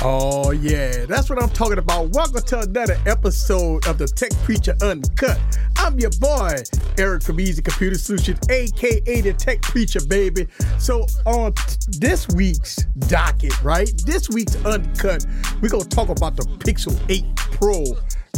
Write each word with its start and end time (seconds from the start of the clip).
Oh, 0.00 0.52
yeah, 0.52 1.06
that's 1.06 1.28
what 1.28 1.42
I'm 1.42 1.48
talking 1.48 1.78
about. 1.78 2.10
Welcome 2.10 2.42
to 2.42 2.60
another 2.60 2.96
episode 3.04 3.84
of 3.88 3.98
the 3.98 4.06
Tech 4.06 4.30
Preacher 4.44 4.76
Uncut. 4.80 5.40
I'm 5.76 5.98
your 5.98 6.12
boy, 6.20 6.54
Eric 6.96 7.24
from 7.24 7.38
Eazy 7.38 7.64
Computer 7.64 7.98
Solutions, 7.98 8.38
aka 8.48 9.20
the 9.20 9.32
Tech 9.32 9.60
Preacher, 9.60 9.98
baby. 10.06 10.46
So, 10.78 11.04
on 11.26 11.52
this 11.88 12.28
week's 12.28 12.76
docket, 13.08 13.60
right? 13.64 13.90
This 14.06 14.28
week's 14.30 14.54
Uncut, 14.64 15.26
we're 15.60 15.68
going 15.68 15.82
to 15.82 15.88
talk 15.88 16.10
about 16.10 16.36
the 16.36 16.44
Pixel 16.44 16.96
8 17.08 17.24
Pro 17.34 17.84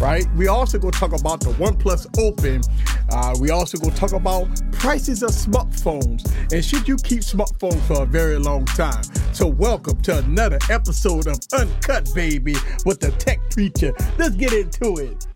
right? 0.01 0.25
We 0.35 0.49
also 0.49 0.79
go 0.79 0.91
talk 0.91 1.13
about 1.13 1.41
the 1.41 1.51
OnePlus 1.53 2.19
Open. 2.19 2.63
Uh, 3.11 3.37
we 3.39 3.51
also 3.51 3.77
go 3.77 3.91
talk 3.91 4.13
about 4.13 4.49
prices 4.73 5.23
of 5.23 5.31
smartphones 5.31 6.27
and 6.53 6.65
should 6.65 6.89
you 6.89 6.97
keep 6.97 7.21
smartphones 7.21 7.81
for 7.83 8.03
a 8.03 8.07
very 8.07 8.39
long 8.39 8.65
time. 8.65 9.03
So 9.35 9.47
welcome 9.47 10.01
to 10.03 10.19
another 10.19 10.59
episode 10.71 11.27
of 11.27 11.39
Uncut 11.53 12.11
Baby 12.15 12.57
with 12.87 13.01
the 13.01 13.11
Tech 13.13 13.39
Preacher. 13.51 13.93
Let's 14.17 14.37
get 14.37 14.55
into 14.55 14.97
it, 14.97 15.27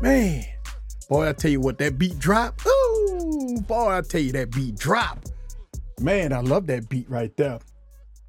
man. 0.00 0.44
Boy, 1.10 1.28
I 1.28 1.32
tell 1.34 1.50
you 1.50 1.60
what, 1.60 1.76
that 1.78 1.98
beat 1.98 2.18
drop. 2.18 2.58
Ooh, 2.66 3.60
boy, 3.68 3.90
I 3.90 4.00
tell 4.00 4.22
you 4.22 4.32
that 4.32 4.50
beat 4.50 4.76
drop. 4.76 5.18
Man, 6.00 6.32
I 6.32 6.40
love 6.40 6.66
that 6.68 6.88
beat 6.88 7.08
right 7.10 7.36
there. 7.36 7.58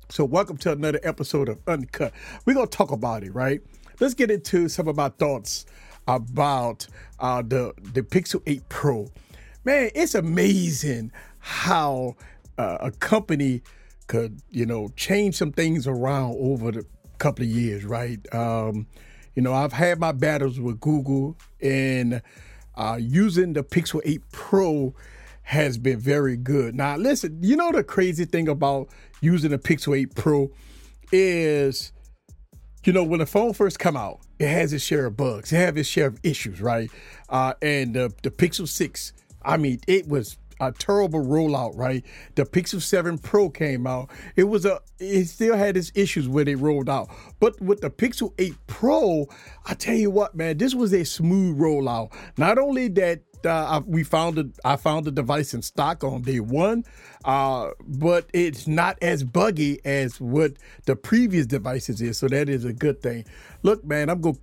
So 0.09 0.25
welcome 0.25 0.57
to 0.57 0.73
another 0.73 0.99
episode 1.03 1.47
of 1.47 1.59
Uncut. 1.67 2.11
We're 2.45 2.53
gonna 2.53 2.67
talk 2.67 2.91
about 2.91 3.23
it, 3.23 3.33
right? 3.33 3.61
Let's 4.01 4.13
get 4.13 4.29
into 4.29 4.67
some 4.67 4.89
of 4.89 4.97
my 4.97 5.07
thoughts 5.07 5.65
about 6.07 6.87
uh, 7.19 7.41
the 7.41 7.73
the 7.93 8.01
Pixel 8.01 8.41
8 8.45 8.67
Pro. 8.69 9.11
Man, 9.63 9.89
it's 9.95 10.15
amazing 10.15 11.11
how 11.39 12.15
uh, 12.57 12.77
a 12.81 12.91
company 12.91 13.61
could, 14.07 14.39
you 14.51 14.65
know, 14.65 14.89
change 14.95 15.35
some 15.35 15.51
things 15.51 15.87
around 15.87 16.35
over 16.39 16.71
the 16.71 16.85
couple 17.17 17.43
of 17.43 17.49
years, 17.49 17.83
right? 17.83 18.19
Um, 18.33 18.85
you 19.35 19.41
know, 19.41 19.53
I've 19.53 19.73
had 19.73 19.99
my 19.99 20.11
battles 20.11 20.59
with 20.59 20.79
Google, 20.79 21.35
and 21.61 22.21
uh, 22.75 22.97
using 22.99 23.53
the 23.53 23.63
Pixel 23.63 24.01
8 24.05 24.21
Pro 24.31 24.93
has 25.43 25.77
been 25.77 25.99
very 25.99 26.37
good. 26.37 26.75
Now, 26.75 26.95
listen, 26.97 27.39
you 27.41 27.55
know 27.55 27.71
the 27.71 27.83
crazy 27.83 28.25
thing 28.25 28.47
about 28.47 28.89
using 29.21 29.51
the 29.51 29.57
Pixel 29.57 29.97
8 29.97 30.15
Pro 30.15 30.51
is 31.11 31.91
you 32.85 32.93
know, 32.93 33.03
when 33.03 33.19
the 33.19 33.25
phone 33.25 33.53
first 33.53 33.79
come 33.79 33.97
out, 33.97 34.19
it 34.39 34.47
has 34.47 34.73
its 34.73 34.83
share 34.83 35.05
of 35.05 35.17
bugs. 35.17 35.51
It 35.51 35.57
has 35.57 35.75
its 35.75 35.89
share 35.89 36.07
of 36.07 36.19
issues, 36.23 36.61
right? 36.61 36.89
Uh, 37.29 37.53
and 37.61 37.95
the, 37.95 38.13
the 38.23 38.31
Pixel 38.31 38.67
6, 38.67 39.13
I 39.43 39.57
mean, 39.57 39.79
it 39.87 40.07
was 40.07 40.37
a 40.59 40.71
terrible 40.71 41.23
rollout, 41.23 41.73
right? 41.75 42.03
The 42.35 42.45
Pixel 42.45 42.81
7 42.81 43.17
Pro 43.17 43.49
came 43.49 43.85
out. 43.85 44.09
It 44.35 44.45
was 44.45 44.65
a 44.65 44.79
it 44.99 45.25
still 45.25 45.57
had 45.57 45.75
its 45.75 45.91
issues 45.95 46.29
when 46.29 46.47
it 46.47 46.57
rolled 46.59 46.89
out. 46.89 47.09
But 47.39 47.59
with 47.61 47.81
the 47.81 47.89
Pixel 47.89 48.33
8 48.37 48.53
Pro, 48.67 49.27
I 49.65 49.73
tell 49.73 49.95
you 49.95 50.09
what, 50.09 50.35
man, 50.35 50.57
this 50.57 50.73
was 50.73 50.93
a 50.93 51.03
smooth 51.03 51.59
rollout. 51.59 52.13
Not 52.37 52.57
only 52.57 52.87
that 52.89 53.21
uh, 53.45 53.81
we 53.85 54.03
found 54.03 54.37
it. 54.37 54.47
I 54.63 54.75
found 54.75 55.05
the 55.05 55.11
device 55.11 55.53
in 55.53 55.61
stock 55.61 56.03
on 56.03 56.21
day 56.21 56.39
one, 56.39 56.85
uh, 57.23 57.71
but 57.85 58.29
it's 58.33 58.67
not 58.67 58.97
as 59.01 59.23
buggy 59.23 59.79
as 59.85 60.19
what 60.19 60.53
the 60.85 60.95
previous 60.95 61.45
devices 61.45 62.01
is. 62.01 62.17
So 62.17 62.27
that 62.27 62.49
is 62.49 62.65
a 62.65 62.73
good 62.73 63.01
thing. 63.01 63.25
Look, 63.63 63.83
man, 63.85 64.09
I'm 64.09 64.21
going. 64.21 64.35
to 64.35 64.41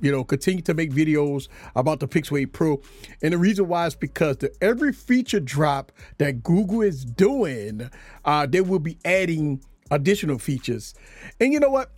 you 0.00 0.12
know, 0.12 0.22
continue 0.24 0.60
to 0.60 0.74
make 0.74 0.90
videos 0.90 1.48
about 1.74 1.98
the 1.98 2.06
Pixel 2.06 2.38
8 2.38 2.52
Pro. 2.52 2.82
And 3.22 3.32
the 3.32 3.38
reason 3.38 3.66
why 3.66 3.86
is 3.86 3.94
because 3.94 4.36
the 4.36 4.54
every 4.60 4.92
feature 4.92 5.40
drop 5.40 5.90
that 6.18 6.42
Google 6.42 6.82
is 6.82 7.02
doing, 7.02 7.88
uh, 8.26 8.46
they 8.46 8.60
will 8.60 8.78
be 8.78 8.98
adding 9.06 9.62
additional 9.90 10.38
features. 10.38 10.94
And 11.40 11.52
you 11.52 11.60
know 11.60 11.70
what? 11.70 11.90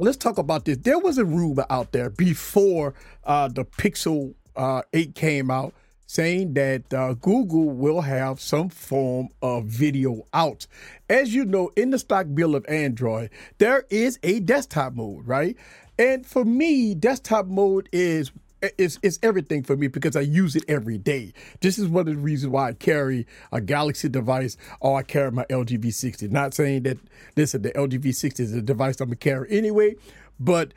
Let's 0.00 0.16
talk 0.16 0.38
about 0.38 0.64
this. 0.64 0.78
There 0.78 0.98
was 0.98 1.18
a 1.18 1.24
rumor 1.24 1.66
out 1.70 1.92
there 1.92 2.10
before 2.10 2.94
uh, 3.24 3.48
the 3.48 3.64
Pixel 3.64 4.34
uh, 4.58 4.82
8 4.92 5.14
came 5.14 5.50
out 5.50 5.72
saying 6.08 6.54
that 6.54 6.92
uh, 6.92 7.12
Google 7.14 7.68
will 7.68 8.00
have 8.00 8.40
some 8.40 8.70
form 8.70 9.28
of 9.42 9.66
video 9.66 10.26
out. 10.32 10.66
As 11.08 11.34
you 11.34 11.44
know, 11.44 11.70
in 11.76 11.90
the 11.90 11.98
stock 11.98 12.26
bill 12.34 12.56
of 12.56 12.64
Android, 12.66 13.30
there 13.58 13.84
is 13.90 14.18
a 14.22 14.40
desktop 14.40 14.94
mode, 14.94 15.26
right? 15.26 15.56
And 15.98 16.26
for 16.26 16.44
me, 16.44 16.94
desktop 16.94 17.46
mode 17.46 17.88
is 17.92 18.32
is 18.76 18.98
is 19.02 19.18
everything 19.22 19.62
for 19.62 19.76
me 19.76 19.86
because 19.86 20.16
I 20.16 20.20
use 20.22 20.56
it 20.56 20.64
every 20.66 20.98
day. 20.98 21.32
This 21.60 21.78
is 21.78 21.88
one 21.88 22.08
of 22.08 22.14
the 22.14 22.20
reasons 22.20 22.52
why 22.52 22.70
I 22.70 22.72
carry 22.72 23.26
a 23.52 23.60
Galaxy 23.60 24.08
device 24.08 24.56
or 24.80 24.98
I 24.98 25.02
carry 25.02 25.30
my 25.30 25.44
LG 25.44 25.78
V60. 25.78 26.30
Not 26.30 26.54
saying 26.54 26.84
that 26.84 26.98
listen, 27.36 27.62
the 27.62 27.70
LG 27.72 28.00
V60 28.00 28.40
is 28.40 28.54
a 28.54 28.62
device 28.62 29.00
I'm 29.00 29.08
gonna 29.08 29.16
carry 29.16 29.48
anyway, 29.50 29.94
but 30.40 30.72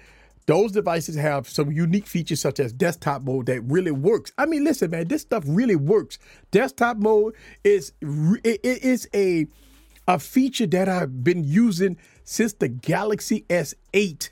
those 0.45 0.71
devices 0.71 1.15
have 1.15 1.47
some 1.47 1.71
unique 1.71 2.07
features 2.07 2.41
such 2.41 2.59
as 2.59 2.73
desktop 2.73 3.21
mode 3.21 3.45
that 3.45 3.61
really 3.61 3.91
works. 3.91 4.31
I 4.37 4.45
mean, 4.45 4.63
listen, 4.63 4.91
man, 4.91 5.07
this 5.07 5.21
stuff 5.21 5.43
really 5.47 5.75
works. 5.75 6.17
Desktop 6.51 6.97
mode 6.97 7.35
is 7.63 7.93
it 8.01 8.63
is 8.63 9.07
a 9.13 9.47
a 10.07 10.19
feature 10.19 10.67
that 10.67 10.89
I've 10.89 11.23
been 11.23 11.43
using 11.43 11.97
since 12.23 12.53
the 12.53 12.67
Galaxy 12.67 13.45
S8. 13.49 14.29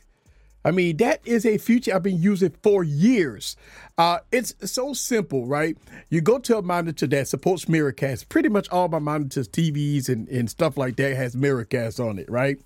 I 0.66 0.72
mean, 0.72 0.98
that 0.98 1.22
is 1.26 1.46
a 1.46 1.58
feature 1.58 1.96
I've 1.96 2.04
been 2.04 2.22
using 2.22 2.54
for 2.62 2.84
years. 2.84 3.56
Uh, 3.98 4.20
it's 4.32 4.54
so 4.70 4.94
simple, 4.94 5.46
right? 5.46 5.78
You 6.10 6.20
go 6.20 6.38
to 6.40 6.58
a 6.58 6.62
monitor 6.62 7.08
that 7.08 7.30
supports 7.30 7.66
Miracast. 7.66 8.28
Pretty 8.28 8.50
much 8.50 8.68
all 8.70 8.90
my 8.90 9.00
monitors, 9.00 9.48
TVs, 9.48 10.10
and, 10.10 10.28
and 10.28 10.50
stuff 10.50 10.76
like 10.76 10.98
that 10.98 11.16
has 11.16 11.36
Miracast 11.36 12.06
on 12.06 12.20
it, 12.20 12.30
right? 12.30 12.60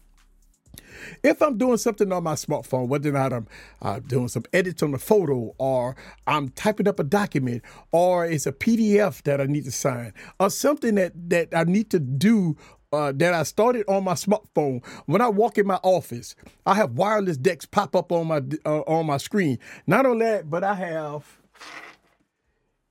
If 1.23 1.41
I'm 1.41 1.57
doing 1.57 1.77
something 1.77 2.11
on 2.11 2.23
my 2.23 2.35
smartphone, 2.35 2.87
whether 2.87 3.09
or 3.09 3.13
not 3.13 3.33
I'm 3.33 3.47
uh, 3.81 3.99
doing 3.99 4.27
some 4.27 4.43
edits 4.53 4.83
on 4.83 4.91
the 4.91 4.99
photo, 4.99 5.53
or 5.57 5.95
I'm 6.27 6.49
typing 6.49 6.87
up 6.87 6.99
a 6.99 7.03
document, 7.03 7.63
or 7.91 8.25
it's 8.25 8.45
a 8.45 8.51
PDF 8.51 9.23
that 9.23 9.41
I 9.41 9.45
need 9.45 9.65
to 9.65 9.71
sign, 9.71 10.13
or 10.39 10.49
something 10.49 10.95
that 10.95 11.13
that 11.29 11.49
I 11.53 11.63
need 11.63 11.89
to 11.91 11.99
do 11.99 12.55
uh, 12.91 13.11
that 13.15 13.33
I 13.33 13.43
started 13.43 13.85
on 13.87 14.03
my 14.03 14.13
smartphone. 14.13 14.85
When 15.07 15.21
I 15.21 15.27
walk 15.27 15.57
in 15.57 15.67
my 15.67 15.79
office, 15.83 16.35
I 16.65 16.75
have 16.75 16.91
wireless 16.91 17.37
DeX 17.37 17.65
pop 17.65 17.95
up 17.95 18.11
on 18.11 18.27
my 18.27 18.41
uh, 18.65 18.81
on 18.81 19.07
my 19.07 19.17
screen. 19.17 19.59
Not 19.87 20.05
only 20.05 20.25
that, 20.25 20.49
but 20.49 20.63
I 20.63 20.75
have 20.75 21.25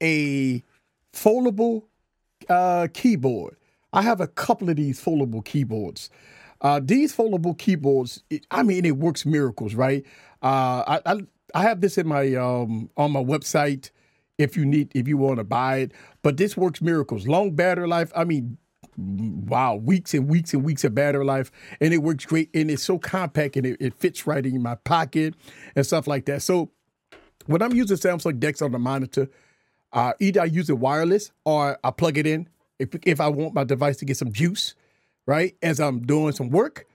a 0.03 0.63
foldable 1.13 1.85
uh, 2.49 2.89
keyboard. 2.93 3.57
I 3.93 4.03
have 4.03 4.21
a 4.21 4.27
couple 4.27 4.71
of 4.71 4.77
these 4.77 5.03
foldable 5.03 5.45
keyboards. 5.45 6.11
Uh, 6.63 6.81
these 6.83 7.15
foldable 7.15 7.59
keyboards, 7.59 8.23
it, 8.31 8.47
I 8.51 8.63
mean, 8.63 8.85
it 8.85 8.97
works 8.97 9.27
miracles, 9.27 9.75
right? 9.75 10.05
Uh, 10.43 10.85
I, 10.87 11.01
I, 11.05 11.21
I 11.55 11.63
have 11.63 11.81
this 11.81 11.99
in 11.99 12.07
my 12.07 12.35
um, 12.37 12.89
on 12.97 13.11
my 13.13 13.23
website 13.23 13.91
if 14.39 14.57
you 14.57 14.65
need 14.65 14.91
if 14.95 15.09
you 15.09 15.17
want 15.17 15.39
to 15.39 15.45
buy 15.45 15.79
it. 15.79 15.93
But 16.23 16.37
this 16.37 16.57
works 16.57 16.81
miracles. 16.81 17.27
Long 17.27 17.51
battery 17.51 17.89
life. 17.89 18.13
I 18.15 18.25
mean, 18.25 18.59
wow, 18.97 19.75
weeks 19.75 20.15
and 20.15 20.29
weeks 20.29 20.55
and 20.55 20.63
weeks 20.63 20.85
of 20.85 20.95
battery 20.95 21.25
life, 21.25 21.51
and 21.81 21.93
it 21.93 21.99
works 21.99 22.25
great. 22.25 22.49
And 22.55 22.71
it's 22.71 22.85
so 22.85 22.97
compact 22.97 23.57
and 23.57 23.67
it, 23.67 23.77
it 23.81 23.95
fits 23.95 24.27
right 24.27 24.45
in 24.45 24.63
my 24.63 24.77
pocket 24.77 25.35
and 25.75 25.85
stuff 25.85 26.07
like 26.07 26.27
that. 26.27 26.43
So 26.43 26.71
when 27.47 27.61
I'm 27.61 27.75
using 27.75 27.97
Samsung 27.97 28.39
DeX 28.39 28.63
on 28.63 28.71
the 28.71 28.79
monitor, 28.79 29.29
uh, 29.93 30.13
either 30.21 30.41
I 30.41 30.45
use 30.45 30.71
it 30.71 30.79
wireless 30.79 31.33
or 31.45 31.77
I 31.83 31.91
plug 31.91 32.19
it 32.19 32.27
in 32.27 32.49
if 32.79 32.91
if 33.03 33.21
I 33.21 33.29
want 33.29 33.53
my 33.53 33.65
device 33.65 33.97
to 33.99 34.05
get 34.05 34.17
some 34.17 34.33
juice 34.33 34.75
right? 35.27 35.57
As 35.63 35.81
I'm 35.81 36.01
doing 36.01 36.33
some 36.33 36.51
work, 36.51 36.87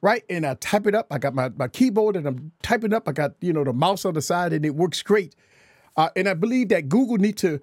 right? 0.00 0.24
And 0.28 0.46
I 0.46 0.54
type 0.54 0.86
it 0.86 0.94
up. 0.94 1.06
I 1.10 1.18
got 1.18 1.34
my, 1.34 1.50
my 1.50 1.68
keyboard 1.68 2.16
and 2.16 2.26
I'm 2.26 2.52
typing 2.62 2.92
up. 2.92 3.08
I 3.08 3.12
got, 3.12 3.34
you 3.40 3.52
know, 3.52 3.64
the 3.64 3.72
mouse 3.72 4.04
on 4.04 4.14
the 4.14 4.22
side 4.22 4.52
and 4.52 4.64
it 4.66 4.74
works 4.74 5.02
great. 5.02 5.34
Uh, 5.96 6.08
and 6.16 6.28
I 6.28 6.34
believe 6.34 6.68
that 6.70 6.88
Google 6.88 7.18
need 7.18 7.36
to 7.38 7.60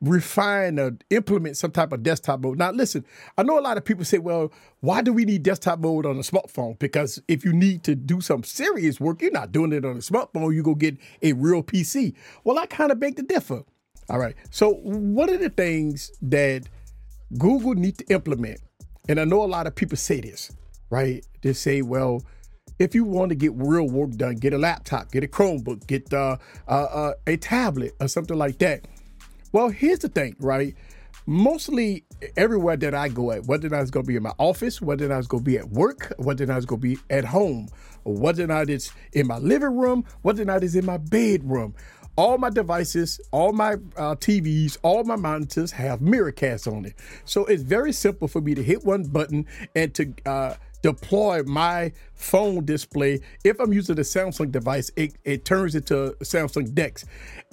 refine 0.00 0.78
or 0.78 0.96
implement 1.10 1.56
some 1.56 1.70
type 1.70 1.92
of 1.92 2.02
desktop 2.02 2.40
mode. 2.40 2.58
Now, 2.58 2.70
listen, 2.70 3.04
I 3.36 3.42
know 3.42 3.58
a 3.58 3.60
lot 3.60 3.76
of 3.76 3.84
people 3.84 4.04
say, 4.04 4.18
well, 4.18 4.52
why 4.80 5.02
do 5.02 5.12
we 5.12 5.24
need 5.24 5.42
desktop 5.42 5.78
mode 5.78 6.06
on 6.06 6.16
a 6.16 6.20
smartphone? 6.20 6.78
Because 6.78 7.20
if 7.28 7.44
you 7.44 7.52
need 7.52 7.84
to 7.84 7.94
do 7.94 8.20
some 8.20 8.42
serious 8.44 8.98
work, 8.98 9.20
you're 9.20 9.30
not 9.30 9.52
doing 9.52 9.72
it 9.72 9.84
on 9.84 9.96
a 9.96 10.00
smartphone. 10.00 10.54
You 10.54 10.62
go 10.62 10.74
get 10.74 10.96
a 11.22 11.34
real 11.34 11.62
PC. 11.62 12.14
Well, 12.44 12.58
I 12.58 12.66
kind 12.66 12.90
of 12.90 12.98
beg 12.98 13.16
to 13.16 13.22
differ. 13.22 13.62
All 14.08 14.18
right. 14.18 14.34
So, 14.50 14.74
one 14.74 15.28
of 15.28 15.40
the 15.40 15.50
things 15.50 16.12
that 16.22 16.62
Google 17.36 17.74
need 17.74 17.98
to 17.98 18.06
implement 18.06 18.60
and 19.08 19.18
I 19.18 19.24
know 19.24 19.42
a 19.42 19.46
lot 19.46 19.66
of 19.66 19.74
people 19.74 19.96
say 19.96 20.20
this, 20.20 20.50
right? 20.90 21.24
They 21.42 21.52
say, 21.54 21.82
well, 21.82 22.22
if 22.78 22.94
you 22.94 23.04
want 23.04 23.30
to 23.30 23.34
get 23.34 23.52
real 23.54 23.88
work 23.88 24.10
done, 24.12 24.36
get 24.36 24.52
a 24.52 24.58
laptop, 24.58 25.10
get 25.10 25.24
a 25.24 25.26
Chromebook, 25.26 25.86
get 25.86 26.12
uh, 26.12 26.36
uh, 26.68 26.70
uh, 26.70 27.12
a 27.26 27.36
tablet 27.36 27.94
or 28.00 28.08
something 28.08 28.36
like 28.36 28.58
that. 28.58 28.86
Well, 29.52 29.70
here's 29.70 30.00
the 30.00 30.08
thing, 30.08 30.36
right? 30.38 30.74
Mostly 31.26 32.04
everywhere 32.36 32.76
that 32.76 32.94
I 32.94 33.08
go 33.08 33.32
at, 33.32 33.46
whether 33.46 33.72
or 33.72 33.80
it's 33.80 33.90
going 33.90 34.04
to 34.04 34.08
be 34.08 34.16
in 34.16 34.22
my 34.22 34.32
office, 34.38 34.80
whether 34.80 35.10
or 35.10 35.18
it's 35.18 35.26
going 35.26 35.44
to 35.44 35.50
be 35.50 35.58
at 35.58 35.68
work, 35.70 36.12
whether 36.18 36.44
or 36.50 36.56
it's 36.56 36.66
going 36.66 36.80
to 36.80 36.88
be 36.88 36.98
at 37.10 37.24
home, 37.24 37.68
whether 38.04 38.44
or 38.44 38.46
not 38.46 38.70
it's 38.70 38.92
in 39.12 39.26
my 39.26 39.38
living 39.38 39.76
room, 39.76 40.04
whether 40.22 40.42
or 40.42 40.46
not 40.46 40.62
it's 40.62 40.74
in 40.74 40.86
my 40.86 40.96
bedroom, 40.96 41.74
all 42.18 42.36
my 42.36 42.50
devices, 42.50 43.20
all 43.30 43.52
my 43.52 43.74
uh, 43.96 44.16
TVs, 44.16 44.76
all 44.82 45.04
my 45.04 45.14
monitors 45.14 45.70
have 45.70 46.00
Miracast 46.00 46.70
on 46.70 46.84
it. 46.84 46.94
So 47.24 47.44
it's 47.44 47.62
very 47.62 47.92
simple 47.92 48.26
for 48.26 48.40
me 48.40 48.56
to 48.56 48.62
hit 48.62 48.84
one 48.84 49.04
button 49.04 49.46
and 49.76 49.94
to 49.94 50.12
uh, 50.26 50.54
deploy 50.82 51.44
my 51.44 51.92
phone 52.14 52.64
display. 52.64 53.20
If 53.44 53.60
I'm 53.60 53.72
using 53.72 53.96
a 53.98 54.02
Samsung 54.02 54.50
device, 54.50 54.90
it, 54.96 55.14
it 55.22 55.44
turns 55.44 55.76
into 55.76 56.16
Samsung 56.20 56.74
DeX. 56.74 57.04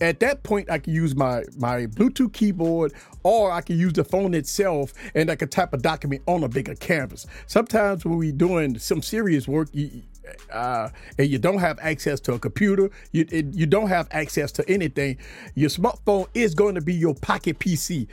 At 0.02 0.20
that 0.22 0.42
point, 0.42 0.72
I 0.72 0.80
can 0.80 0.96
use 0.96 1.16
my, 1.16 1.44
my 1.58 1.86
Bluetooth 1.86 2.34
keyboard 2.34 2.92
or 3.22 3.52
I 3.52 3.62
can 3.62 3.78
use 3.78 3.94
the 3.94 4.04
phone 4.04 4.34
itself 4.34 4.94
and 5.14 5.30
I 5.30 5.36
can 5.36 5.50
type 5.50 5.74
a 5.74 5.78
document 5.78 6.24
on 6.26 6.44
a 6.44 6.50
bigger 6.50 6.74
canvas. 6.74 7.28
Sometimes 7.46 8.04
when 8.04 8.18
we're 8.18 8.32
doing 8.32 8.80
some 8.80 9.04
serious 9.04 9.48
work, 9.48 9.70
you, 9.74 10.02
uh, 10.52 10.90
and 11.18 11.28
you 11.28 11.38
don't 11.38 11.60
have 11.60 11.80
access 11.80 12.20
to 12.22 12.34
a 12.34 12.40
computer, 12.40 12.90
you 13.12 13.26
it, 13.32 13.54
you 13.54 13.66
don't 13.66 13.88
have 13.88 14.08
access 14.12 14.52
to 14.54 14.70
anything, 14.70 15.18
your 15.56 15.70
smartphone 15.70 16.28
is 16.34 16.56
going 16.56 16.76
to 16.76 16.82
be 16.82 16.94
your 16.94 17.16
pocket 17.16 17.60
PC, 17.60 18.08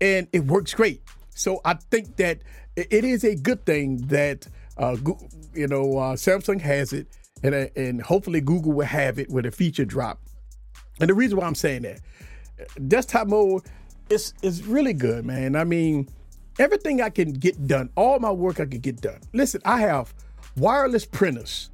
and 0.00 0.28
it 0.32 0.44
works 0.44 0.74
great. 0.74 1.02
So 1.34 1.60
I 1.64 1.74
think 1.74 2.16
that 2.16 2.38
it 2.76 3.04
is 3.04 3.24
a 3.24 3.34
good 3.34 3.64
thing 3.66 3.98
that 4.08 4.46
uh, 4.78 4.96
you 5.54 5.66
know 5.66 5.98
uh, 5.98 6.16
Samsung 6.16 6.60
has 6.60 6.92
it, 6.92 7.08
and 7.42 7.54
uh, 7.54 7.66
and 7.76 8.02
hopefully 8.02 8.40
Google 8.40 8.72
will 8.72 8.86
have 8.86 9.18
it 9.18 9.30
with 9.30 9.46
a 9.46 9.50
feature 9.50 9.84
drop. 9.84 10.20
And 11.00 11.10
the 11.10 11.14
reason 11.14 11.38
why 11.38 11.46
I'm 11.46 11.54
saying 11.54 11.82
that, 11.82 12.00
desktop 12.88 13.28
mode 13.28 13.62
is 14.10 14.34
is 14.42 14.64
really 14.66 14.92
good, 14.92 15.24
man. 15.24 15.56
I 15.56 15.64
mean, 15.64 16.08
everything 16.58 17.02
I 17.02 17.10
can 17.10 17.32
get 17.32 17.66
done, 17.66 17.90
all 17.96 18.18
my 18.18 18.30
work 18.30 18.60
I 18.60 18.66
can 18.66 18.80
get 18.80 19.00
done. 19.00 19.20
Listen, 19.32 19.60
I 19.64 19.80
have 19.80 20.14
wireless 20.56 21.04
printers. 21.04 21.70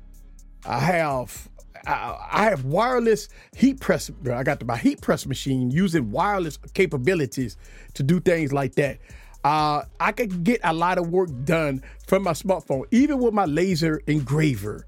I 0.64 0.79
have 0.79 1.49
I, 1.84 2.44
have 2.44 2.64
wireless 2.64 3.29
heat 3.56 3.81
press. 3.81 4.11
I 4.31 4.43
got 4.43 4.64
my 4.64 4.76
heat 4.76 5.00
press 5.00 5.26
machine 5.26 5.70
using 5.70 6.11
wireless 6.12 6.56
capabilities 6.75 7.56
to 7.94 8.02
do 8.02 8.20
things 8.20 8.52
like 8.52 8.75
that. 8.76 8.99
Uh, 9.44 9.82
I 9.99 10.12
could 10.12 10.44
get 10.44 10.61
a 10.62 10.73
lot 10.73 10.99
of 10.99 11.08
work 11.08 11.31
done 11.44 11.82
from 12.06 12.23
my 12.23 12.32
smartphone, 12.32 12.84
even 12.93 13.19
with 13.19 13.34
my 13.34 13.46
laser 13.46 14.00
engraver. 14.06 14.87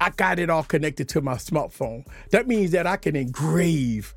I 0.00 0.10
got 0.10 0.38
it 0.38 0.48
all 0.48 0.62
connected 0.62 1.08
to 1.10 1.20
my 1.20 1.34
smartphone. 1.34 2.06
That 2.30 2.48
means 2.48 2.70
that 2.70 2.86
I 2.86 2.96
can 2.96 3.14
engrave. 3.14 4.14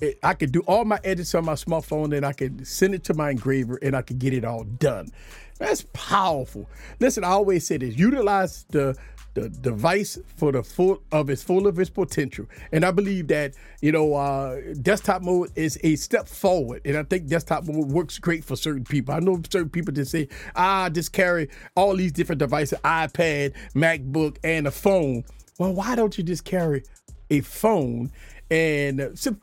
It, 0.00 0.18
I 0.22 0.34
could 0.34 0.52
do 0.52 0.60
all 0.66 0.84
my 0.84 0.98
edits 1.04 1.34
on 1.34 1.44
my 1.44 1.54
smartphone, 1.54 2.16
and 2.16 2.26
I 2.26 2.32
could 2.32 2.66
send 2.66 2.94
it 2.94 3.04
to 3.04 3.14
my 3.14 3.30
engraver, 3.30 3.78
and 3.80 3.94
I 3.94 4.02
could 4.02 4.18
get 4.18 4.34
it 4.34 4.44
all 4.44 4.64
done. 4.64 5.10
That's 5.58 5.86
powerful. 5.92 6.68
Listen, 6.98 7.22
I 7.22 7.28
always 7.28 7.66
say 7.66 7.76
this: 7.76 7.96
utilize 7.96 8.64
the 8.70 8.96
the 9.34 9.48
device 9.48 10.16
for 10.36 10.52
the 10.52 10.62
full 10.62 11.02
of 11.12 11.28
its 11.28 11.42
full 11.42 11.66
of 11.66 11.78
its 11.78 11.90
potential. 11.90 12.46
And 12.72 12.84
I 12.84 12.90
believe 12.92 13.28
that 13.28 13.54
you 13.82 13.92
know 13.92 14.14
uh, 14.14 14.60
desktop 14.80 15.22
mode 15.22 15.50
is 15.56 15.78
a 15.84 15.96
step 15.96 16.28
forward, 16.28 16.82
and 16.84 16.96
I 16.96 17.02
think 17.02 17.28
desktop 17.28 17.64
mode 17.64 17.90
works 17.90 18.18
great 18.18 18.44
for 18.44 18.56
certain 18.56 18.84
people. 18.84 19.14
I 19.14 19.20
know 19.20 19.40
certain 19.50 19.70
people 19.70 19.92
that 19.94 20.06
say, 20.06 20.28
"Ah, 20.56 20.88
just 20.88 21.12
carry 21.12 21.48
all 21.76 21.96
these 21.96 22.12
different 22.12 22.38
devices: 22.38 22.78
iPad, 22.84 23.54
MacBook, 23.74 24.38
and 24.42 24.66
a 24.66 24.70
phone." 24.70 25.24
Well, 25.58 25.72
why 25.72 25.94
don't 25.94 26.16
you 26.18 26.24
just 26.24 26.44
carry 26.44 26.82
a 27.30 27.40
phone? 27.40 28.10
And 28.50 29.18
so, 29.18 29.36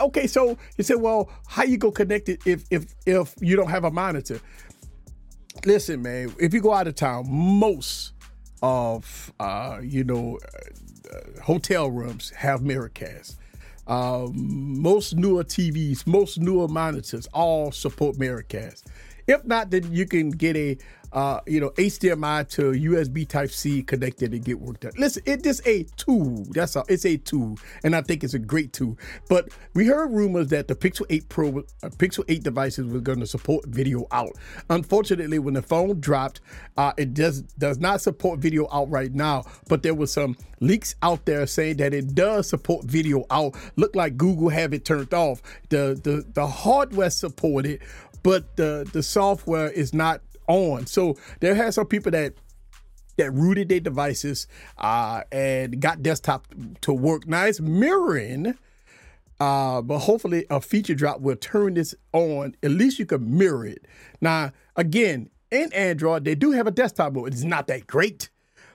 okay, 0.00 0.26
so 0.26 0.58
you 0.76 0.84
said, 0.84 1.00
well, 1.00 1.30
how 1.46 1.64
you 1.64 1.78
go 1.78 1.90
connect 1.90 2.28
it 2.28 2.46
if 2.46 2.64
if 2.70 2.94
if 3.06 3.34
you 3.40 3.56
don't 3.56 3.70
have 3.70 3.84
a 3.84 3.90
monitor? 3.90 4.40
Listen, 5.64 6.02
man, 6.02 6.34
if 6.38 6.52
you 6.52 6.60
go 6.60 6.72
out 6.72 6.86
of 6.86 6.94
town, 6.94 7.26
most 7.28 8.12
of 8.62 9.32
uh, 9.40 9.78
you 9.82 10.04
know 10.04 10.38
uh, 11.12 11.42
hotel 11.42 11.90
rooms 11.90 12.30
have 12.30 12.60
Miracast. 12.60 13.36
Uh, 13.86 14.28
most 14.32 15.14
newer 15.14 15.44
TVs, 15.44 16.06
most 16.06 16.38
newer 16.38 16.68
monitors 16.68 17.26
all 17.34 17.70
support 17.70 18.16
Miracast. 18.16 18.84
If 19.26 19.44
not, 19.44 19.70
then 19.70 19.92
you 19.92 20.06
can 20.06 20.30
get 20.30 20.56
a 20.56 20.78
uh, 21.14 21.40
you 21.46 21.60
know, 21.60 21.70
HDMI 21.70 22.48
to 22.48 22.72
USB 22.72 23.26
Type 23.26 23.50
C 23.50 23.84
connected 23.84 24.32
and 24.32 24.44
get 24.44 24.60
work 24.60 24.80
done. 24.80 24.92
Listen, 24.98 25.22
it 25.24 25.46
is 25.46 25.62
a 25.64 25.84
tool. 25.96 26.44
That's 26.50 26.74
all. 26.74 26.84
It's 26.88 27.06
a 27.06 27.16
tool, 27.16 27.56
and 27.84 27.94
I 27.94 28.02
think 28.02 28.24
it's 28.24 28.34
a 28.34 28.38
great 28.38 28.72
tool. 28.72 28.98
But 29.28 29.50
we 29.74 29.86
heard 29.86 30.10
rumors 30.10 30.48
that 30.48 30.66
the 30.66 30.74
Pixel 30.74 31.06
8 31.08 31.28
Pro, 31.28 31.48
uh, 31.58 31.88
Pixel 31.90 32.24
8 32.26 32.42
devices 32.42 32.86
was 32.86 33.00
going 33.02 33.20
to 33.20 33.28
support 33.28 33.64
video 33.66 34.06
out. 34.10 34.32
Unfortunately, 34.70 35.38
when 35.38 35.54
the 35.54 35.62
phone 35.62 36.00
dropped, 36.00 36.40
uh, 36.76 36.92
it 36.96 37.14
does 37.14 37.42
does 37.42 37.78
not 37.78 38.00
support 38.00 38.40
video 38.40 38.66
out 38.72 38.90
right 38.90 39.14
now. 39.14 39.44
But 39.68 39.84
there 39.84 39.94
was 39.94 40.12
some 40.12 40.36
leaks 40.58 40.96
out 41.02 41.24
there 41.26 41.46
saying 41.46 41.76
that 41.76 41.94
it 41.94 42.16
does 42.16 42.48
support 42.48 42.86
video 42.86 43.24
out. 43.30 43.54
Look 43.76 43.94
like 43.94 44.16
Google 44.16 44.48
have 44.48 44.72
it 44.72 44.84
turned 44.84 45.14
off. 45.14 45.42
The 45.68 46.00
the 46.02 46.26
the 46.34 46.46
hardware 46.48 47.10
supported, 47.10 47.82
but 48.24 48.56
the 48.56 48.88
the 48.92 49.04
software 49.04 49.70
is 49.70 49.94
not 49.94 50.20
on. 50.48 50.86
So 50.86 51.16
there 51.38 51.54
has 51.54 51.76
some 51.76 51.86
people 51.86 52.10
that 52.10 52.34
that 53.16 53.30
rooted 53.30 53.68
their 53.68 53.78
devices 53.78 54.48
uh, 54.78 55.22
and 55.30 55.80
got 55.80 56.02
desktop 56.02 56.48
to 56.80 56.92
work. 56.92 57.28
Now 57.28 57.44
it's 57.44 57.60
mirroring, 57.60 58.58
uh, 59.38 59.82
but 59.82 60.00
hopefully 60.00 60.46
a 60.50 60.60
feature 60.60 60.96
drop 60.96 61.20
will 61.20 61.36
turn 61.36 61.74
this 61.74 61.94
on. 62.12 62.56
At 62.64 62.72
least 62.72 62.98
you 62.98 63.06
can 63.06 63.38
mirror 63.38 63.66
it. 63.66 63.86
Now, 64.20 64.50
again, 64.74 65.30
in 65.52 65.72
Android, 65.72 66.24
they 66.24 66.34
do 66.34 66.50
have 66.50 66.66
a 66.66 66.72
desktop 66.72 67.12
mode. 67.12 67.32
It's 67.32 67.44
not 67.44 67.68
that 67.68 67.86
great. 67.86 68.30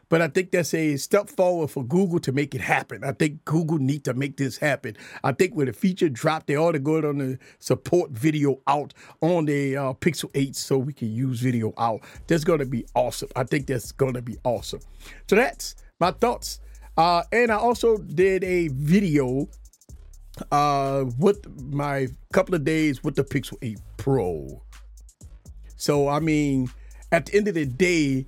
But 0.09 0.23
I 0.23 0.27
think 0.27 0.51
that's 0.51 0.73
a 0.73 0.97
step 0.97 1.29
forward 1.29 1.69
for 1.69 1.83
Google 1.83 2.19
to 2.21 2.31
make 2.31 2.55
it 2.55 2.61
happen. 2.61 3.03
I 3.03 3.11
think 3.11 3.45
Google 3.45 3.77
need 3.77 4.03
to 4.05 4.13
make 4.15 4.37
this 4.37 4.57
happen. 4.57 4.97
I 5.23 5.31
think 5.31 5.55
with 5.55 5.69
a 5.69 5.73
feature 5.73 6.09
drop, 6.09 6.47
they 6.47 6.57
ought 6.57 6.71
to 6.71 6.79
go 6.79 6.97
on 6.97 7.19
the 7.19 7.37
support 7.59 8.09
video 8.11 8.59
out 8.67 8.93
on 9.21 9.45
the 9.45 9.77
uh, 9.77 9.93
Pixel 9.93 10.31
8 10.33 10.55
so 10.55 10.79
we 10.79 10.93
can 10.93 11.13
use 11.13 11.39
video 11.39 11.73
out. 11.77 12.01
That's 12.27 12.43
going 12.43 12.59
to 12.59 12.65
be 12.65 12.85
awesome. 12.95 13.29
I 13.35 13.43
think 13.43 13.67
that's 13.67 13.91
going 13.91 14.15
to 14.15 14.21
be 14.21 14.37
awesome. 14.43 14.79
So 15.27 15.35
that's 15.35 15.75
my 15.99 16.11
thoughts. 16.11 16.59
Uh, 16.97 17.23
and 17.31 17.51
I 17.51 17.55
also 17.55 17.97
did 17.99 18.43
a 18.43 18.69
video 18.69 19.47
uh, 20.51 21.05
with 21.19 21.47
my 21.71 22.07
couple 22.33 22.55
of 22.55 22.63
days 22.63 23.03
with 23.03 23.15
the 23.15 23.23
Pixel 23.23 23.57
8 23.61 23.79
Pro. 23.97 24.63
So, 25.75 26.07
I 26.07 26.19
mean, 26.19 26.69
at 27.11 27.27
the 27.27 27.37
end 27.37 27.47
of 27.47 27.53
the 27.53 27.65
day, 27.65 28.25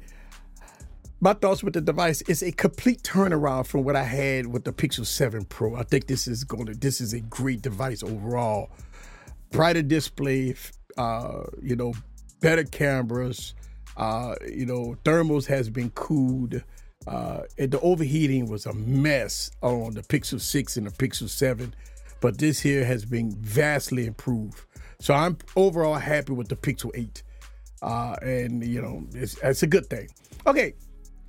my 1.23 1.33
thoughts 1.33 1.63
with 1.63 1.75
the 1.75 1.81
device 1.81 2.23
is 2.23 2.41
a 2.41 2.51
complete 2.51 3.03
turnaround 3.03 3.67
from 3.67 3.83
what 3.83 3.95
I 3.95 4.03
had 4.03 4.47
with 4.47 4.63
the 4.63 4.73
Pixel 4.73 5.05
7 5.05 5.45
Pro. 5.45 5.75
I 5.75 5.83
think 5.83 6.07
this 6.07 6.27
is 6.27 6.43
going 6.43 6.65
to 6.65 6.73
this 6.73 6.99
is 6.99 7.13
a 7.13 7.19
great 7.21 7.61
device 7.61 8.01
overall. 8.01 8.71
Brighter 9.51 9.83
display, 9.83 10.55
uh, 10.97 11.43
you 11.61 11.75
know, 11.75 11.93
better 12.39 12.63
cameras, 12.63 13.53
uh, 13.97 14.33
you 14.51 14.65
know, 14.65 14.95
thermals 15.05 15.45
has 15.45 15.69
been 15.69 15.91
cooled. 15.91 16.63
Uh, 17.05 17.41
and 17.59 17.69
the 17.69 17.79
overheating 17.81 18.49
was 18.49 18.65
a 18.65 18.73
mess 18.73 19.51
on 19.61 19.93
the 19.93 20.01
Pixel 20.01 20.41
6 20.41 20.77
and 20.77 20.87
the 20.87 20.91
Pixel 20.91 21.29
7, 21.29 21.73
but 22.19 22.39
this 22.39 22.59
here 22.59 22.83
has 22.83 23.05
been 23.05 23.31
vastly 23.39 24.07
improved. 24.07 24.59
So 24.99 25.13
I'm 25.13 25.37
overall 25.55 25.95
happy 25.95 26.33
with 26.33 26.47
the 26.47 26.55
Pixel 26.55 26.89
8. 26.95 27.21
Uh, 27.83 28.15
and 28.23 28.65
you 28.65 28.81
know, 28.81 29.03
it's, 29.13 29.37
it's 29.43 29.61
a 29.61 29.67
good 29.67 29.87
thing. 29.87 30.09
Okay, 30.47 30.73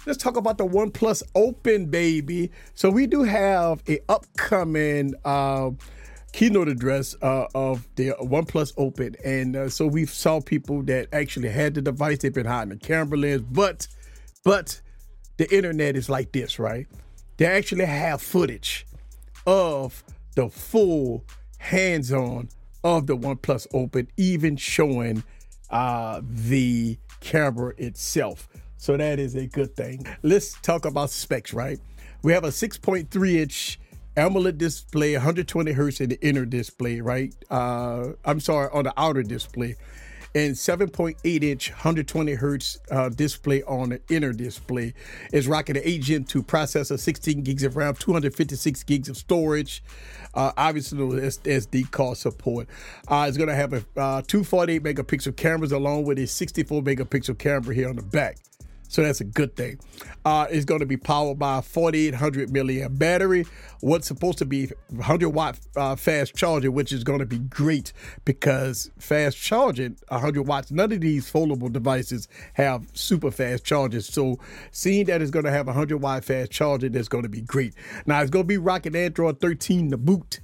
let's 0.07 0.23
talk 0.23 0.37
about 0.37 0.59
the 0.59 0.67
OnePlus 0.67 1.23
Open, 1.35 1.87
baby. 1.87 2.51
So 2.75 2.91
we 2.91 3.07
do 3.07 3.23
have 3.23 3.83
a 3.89 4.01
upcoming 4.09 5.15
uh, 5.25 5.71
keynote 6.33 6.69
address 6.69 7.15
uh, 7.23 7.47
of 7.55 7.89
the 7.97 8.11
OnePlus 8.21 8.73
Open, 8.77 9.15
and 9.25 9.57
uh, 9.57 9.69
so 9.69 9.87
we 9.87 10.07
saw 10.07 10.41
people 10.41 10.83
that 10.85 11.09
actually 11.13 11.51
had 11.51 11.75
the 11.75 11.83
device. 11.83 12.19
They've 12.19 12.33
been 12.33 12.47
hiding 12.47 12.71
the 12.71 12.77
camera 12.77 13.19
lens, 13.19 13.43
but 13.43 13.87
but 14.45 14.81
the 15.37 15.53
internet 15.55 15.97
is 15.97 16.09
like 16.09 16.33
this, 16.33 16.59
right? 16.59 16.87
They 17.37 17.47
actually 17.47 17.87
have 17.87 18.21
footage 18.21 18.87
of 19.47 20.05
the 20.35 20.49
full 20.49 21.25
hands-on 21.59 22.49
of 22.85 23.07
the 23.07 23.17
OnePlus 23.17 23.67
Open, 23.73 24.09
even 24.17 24.57
showing 24.57 25.23
uh, 25.71 26.21
the 26.25 26.99
camera 27.21 27.73
itself. 27.79 28.49
So 28.83 28.97
that 28.97 29.21
is 29.21 29.37
a 29.37 29.47
good 29.47 29.77
thing. 29.77 30.05
Let's 30.25 30.61
talk 30.61 30.87
about 30.87 31.11
specs, 31.11 31.55
right? 31.55 31.79
We 32.25 32.33
have 32.33 32.43
a 32.43 32.49
6.3 32.49 33.37
inch 33.37 33.79
AMOLED 34.17 34.59
display, 34.59 35.13
120 35.13 35.71
hertz 35.71 36.01
in 36.01 36.09
the 36.09 36.21
inner 36.21 36.45
display, 36.45 37.01
right? 37.01 37.33
Uh, 37.49 38.15
I'm 38.25 38.41
sorry, 38.41 38.71
on 38.73 38.83
the 38.83 38.93
outer 38.97 39.23
display, 39.23 39.77
and 40.35 40.57
7.8 40.57 41.45
inch, 41.45 41.71
120 41.71 42.33
hertz 42.33 42.77
uh, 42.91 43.09
display 43.09 43.63
on 43.63 43.91
the 43.91 44.01
inner 44.11 44.33
display. 44.33 44.95
It's 45.33 45.47
rocking 45.47 45.77
an 45.77 45.83
8 45.85 46.03
Gen 46.03 46.25
2 46.25 46.43
processor, 46.43 46.99
16 46.99 47.43
gigs 47.43 47.63
of 47.63 47.77
RAM, 47.77 47.95
256 47.95 48.83
gigs 48.83 49.09
of 49.09 49.17
storage. 49.17 49.85
Uh, 50.35 50.51
obviously, 50.57 50.99
the 50.99 51.21
SD 51.23 51.89
card 51.93 52.17
support. 52.17 52.67
Uh, 53.07 53.27
it's 53.29 53.37
going 53.37 53.49
to 53.49 53.55
have 53.55 53.75
a 53.75 53.85
uh, 53.97 54.23
248 54.23 54.83
megapixel 54.83 55.37
cameras 55.37 55.71
along 55.71 56.05
with 56.05 56.19
a 56.19 56.27
64 56.27 56.83
megapixel 56.83 57.39
camera 57.39 57.73
here 57.73 57.89
on 57.89 57.95
the 57.95 58.03
back. 58.03 58.39
So 58.93 59.03
that's 59.03 59.23
a 59.23 59.25
good 59.25 59.57
thing. 59.57 59.81
Uh, 60.23 60.47
it's 60.51 60.67
going 60.67 60.81
to 60.81 60.87
be 60.87 60.99
powered 60.99 61.39
by 61.39 61.61
a 61.61 61.63
4800 61.63 62.51
milliamp 62.51 62.99
battery. 62.99 63.47
What's 63.81 64.07
supposed 64.07 64.37
to 64.39 64.45
be 64.45 64.71
100 64.89 65.31
watt 65.31 65.59
uh, 65.77 65.97
fast 65.97 66.37
charging, 66.37 66.75
which 66.75 66.93
is 66.93 67.03
going 67.03 67.21
to 67.21 67.25
be 67.25 67.39
great 67.39 67.95
because 68.27 68.91
fast 68.99 69.39
charging 69.39 69.97
100 70.09 70.43
watts. 70.43 70.71
None 70.71 70.93
of 70.93 71.01
these 71.01 71.33
foldable 71.33 71.73
devices 71.73 72.29
have 72.53 72.87
super 72.93 73.31
fast 73.31 73.65
chargers. 73.65 74.13
So 74.13 74.39
seeing 74.73 75.07
that 75.07 75.23
it's 75.23 75.31
going 75.31 75.47
to 75.47 75.51
have 75.51 75.69
100 75.69 75.97
watt 75.97 76.23
fast 76.27 76.51
charging, 76.51 76.93
that's 76.93 77.09
going 77.09 77.23
to 77.23 77.31
be 77.31 77.41
great. 77.41 77.73
Now 78.05 78.21
it's 78.21 78.31
going 78.31 78.45
to 78.45 78.49
be 78.49 78.59
rocking 78.59 78.95
Android 78.95 79.41
13 79.41 79.91
to 79.93 79.97
boot 79.97 80.41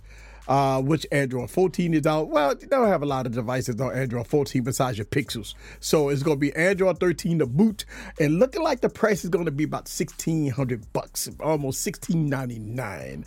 uh, 0.49 0.81
which 0.81 1.07
Android 1.13 1.51
14 1.51 1.95
is 1.95 2.07
out. 2.07 2.29
Well, 2.29 2.55
they 2.55 2.67
don't 2.67 2.89
have 2.89 3.03
a 3.03 3.07
lot 3.07 3.27
of 3.27 3.33
devices 3.33 3.79
on 3.81 3.95
Android 3.95 4.27
14 4.27 4.63
besides 4.63 4.97
your 4.97 5.05
Pixels. 5.05 5.55
So 5.79 6.09
it's 6.09 6.23
going 6.23 6.37
to 6.37 6.41
be 6.41 6.55
Android 6.55 6.99
13 6.99 7.41
to 7.41 7.47
boot, 7.47 7.85
and 8.19 8.39
looking 8.39 8.63
like 8.63 8.81
the 8.81 8.89
price 8.89 9.25
is 9.25 9.31
going 9.31 9.45
to 9.45 9.51
be 9.51 9.65
about 9.65 9.89
1600 9.89 10.93
bucks, 10.93 11.29
almost 11.41 11.87
1699. 11.87 13.27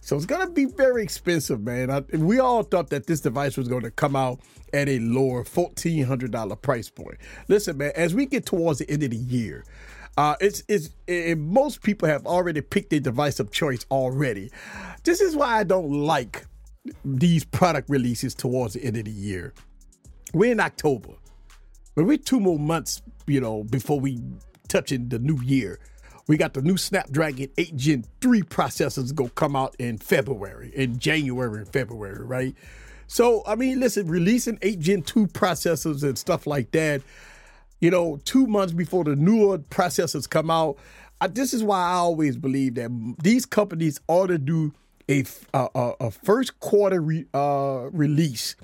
So 0.00 0.16
it's 0.16 0.26
going 0.26 0.46
to 0.46 0.52
be 0.52 0.64
very 0.64 1.02
expensive, 1.02 1.60
man. 1.60 1.90
I, 1.90 2.00
we 2.16 2.40
all 2.40 2.62
thought 2.62 2.88
that 2.90 3.06
this 3.06 3.20
device 3.20 3.56
was 3.56 3.68
going 3.68 3.82
to 3.82 3.90
come 3.90 4.16
out 4.16 4.40
at 4.72 4.88
a 4.88 4.98
lower 5.00 5.44
$1,400 5.44 6.62
price 6.62 6.88
point. 6.88 7.18
Listen, 7.48 7.76
man, 7.76 7.92
as 7.94 8.14
we 8.14 8.24
get 8.24 8.46
towards 8.46 8.78
the 8.78 8.90
end 8.90 9.02
of 9.02 9.10
the 9.10 9.16
year, 9.16 9.64
uh, 10.16 10.36
it's, 10.40 10.62
it's 10.68 10.90
it, 11.06 11.38
most 11.38 11.82
people 11.82 12.06
have 12.06 12.26
already 12.26 12.60
picked 12.60 12.90
their 12.90 13.00
device 13.00 13.40
of 13.40 13.50
choice 13.50 13.84
already. 13.90 14.50
This 15.04 15.20
is 15.20 15.34
why 15.34 15.58
I 15.58 15.64
don't 15.64 15.90
like 15.90 16.46
these 17.04 17.44
product 17.44 17.88
releases 17.88 18.34
towards 18.34 18.74
the 18.74 18.84
end 18.84 18.96
of 18.96 19.04
the 19.04 19.10
year. 19.10 19.52
We're 20.32 20.52
in 20.52 20.60
October, 20.60 21.12
but 21.94 22.04
we're 22.04 22.18
two 22.18 22.40
more 22.40 22.58
months, 22.58 23.02
you 23.26 23.40
know, 23.40 23.64
before 23.64 24.00
we 24.00 24.22
touch 24.68 24.92
in 24.92 25.08
the 25.08 25.18
new 25.18 25.40
year. 25.42 25.78
We 26.28 26.36
got 26.36 26.54
the 26.54 26.62
new 26.62 26.76
Snapdragon 26.76 27.48
8 27.58 27.76
Gen 27.76 28.04
3 28.20 28.42
processors 28.42 29.14
go 29.14 29.28
come 29.28 29.56
out 29.56 29.74
in 29.78 29.98
February, 29.98 30.72
in 30.74 30.98
January 30.98 31.58
and 31.58 31.68
February, 31.68 32.24
right? 32.24 32.54
So, 33.08 33.42
I 33.46 33.56
mean, 33.56 33.80
listen, 33.80 34.06
releasing 34.06 34.58
8 34.62 34.78
Gen 34.78 35.02
2 35.02 35.26
processors 35.28 36.02
and 36.02 36.16
stuff 36.16 36.46
like 36.46 36.70
that, 36.70 37.02
you 37.80 37.90
know, 37.90 38.20
two 38.24 38.46
months 38.46 38.72
before 38.72 39.04
the 39.04 39.16
newer 39.16 39.58
processors 39.58 40.30
come 40.30 40.50
out, 40.50 40.78
I, 41.20 41.26
this 41.26 41.52
is 41.52 41.62
why 41.62 41.80
I 41.80 41.94
always 41.94 42.36
believe 42.36 42.76
that 42.76 42.90
these 43.22 43.44
companies 43.44 44.00
ought 44.08 44.28
to 44.28 44.38
do 44.38 44.72
a, 45.08 45.24
a, 45.54 45.92
a 46.00 46.10
first 46.10 46.58
quarter 46.60 47.00
re, 47.00 47.26
uh, 47.34 47.88
release, 47.92 48.56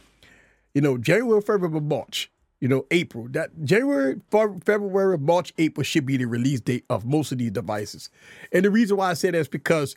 you 0.75 0.81
know, 0.81 0.99
January, 0.99 1.41
February, 1.41 1.81
March, 1.81 2.31
you 2.61 2.69
know, 2.69 2.87
April. 2.91 3.29
That 3.31 3.51
January, 3.65 4.21
February, 4.31 5.19
March, 5.19 5.53
April 5.59 5.85
should 5.85 6.07
be 6.07 6.17
the 6.17 6.27
release 6.27 6.61
date 6.61 6.85
of 6.91 7.05
most 7.05 7.33
of 7.33 7.39
these 7.39 7.51
devices. 7.51 8.11
And 8.53 8.65
the 8.65 8.71
reason 8.71 8.97
why 8.97 9.11
I 9.11 9.15
say 9.15 9.31
that 9.31 9.39
is 9.39 9.49
because 9.49 9.97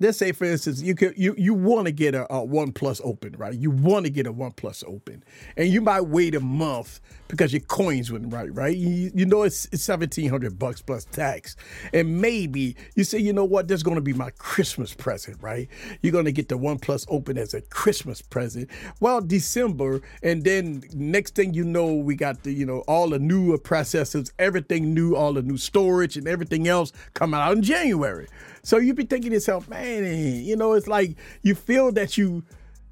let's 0.00 0.18
say 0.18 0.32
for 0.32 0.44
instance 0.44 0.80
you 0.80 0.94
could 0.94 1.16
you 1.16 1.34
you 1.38 1.54
want 1.54 1.86
to 1.86 1.92
get 1.92 2.14
a, 2.14 2.24
a 2.32 2.46
OnePlus 2.46 3.00
Open 3.04 3.34
right? 3.36 3.54
You 3.54 3.70
want 3.70 4.06
to 4.06 4.10
get 4.10 4.26
a 4.26 4.32
OnePlus 4.32 4.84
Open. 4.86 5.22
And 5.56 5.68
you 5.68 5.80
might 5.80 6.02
wait 6.02 6.34
a 6.34 6.40
month 6.40 7.00
because 7.28 7.52
your 7.52 7.60
coins 7.60 8.10
wouldn't 8.10 8.32
right 8.32 8.52
right? 8.54 8.76
You, 8.76 9.10
you 9.14 9.26
know 9.26 9.42
it's, 9.42 9.66
it's 9.66 9.86
1700 9.88 10.58
bucks 10.58 10.82
plus 10.82 11.04
tax. 11.04 11.56
And 11.92 12.20
maybe 12.20 12.76
you 12.94 13.04
say 13.04 13.18
you 13.18 13.32
know 13.32 13.44
what? 13.44 13.68
This 13.68 13.76
is 13.76 13.82
going 13.82 13.96
to 13.96 14.02
be 14.02 14.12
my 14.12 14.30
christmas 14.30 14.94
present 14.94 15.36
right? 15.40 15.68
You're 16.02 16.12
going 16.12 16.24
to 16.26 16.32
get 16.32 16.48
the 16.48 16.58
OnePlus 16.58 17.06
Open 17.08 17.38
as 17.38 17.54
a 17.54 17.60
christmas 17.62 18.22
present. 18.22 18.70
Well 19.00 19.20
december 19.20 20.00
and 20.22 20.44
then 20.44 20.82
next 20.94 21.34
thing 21.34 21.54
you 21.54 21.64
know 21.64 21.94
we 21.94 22.14
got 22.14 22.42
the 22.42 22.52
you 22.52 22.66
know 22.66 22.80
all 22.88 23.08
the 23.08 23.18
newer 23.18 23.58
processors 23.58 24.32
everything 24.38 24.94
new 24.94 25.14
all 25.14 25.32
the 25.32 25.42
new 25.42 25.56
storage 25.56 26.16
and 26.16 26.26
everything 26.26 26.68
else 26.68 26.92
coming 27.14 27.38
out 27.38 27.52
in 27.52 27.62
january 27.62 28.26
so 28.62 28.78
you 28.78 28.94
be 28.94 29.04
thinking 29.04 29.30
to 29.30 29.36
yourself, 29.36 29.68
man, 29.68 30.04
you 30.44 30.56
know, 30.56 30.72
it's 30.72 30.86
like 30.86 31.16
you 31.42 31.54
feel 31.54 31.92
that 31.92 32.16
you 32.18 32.44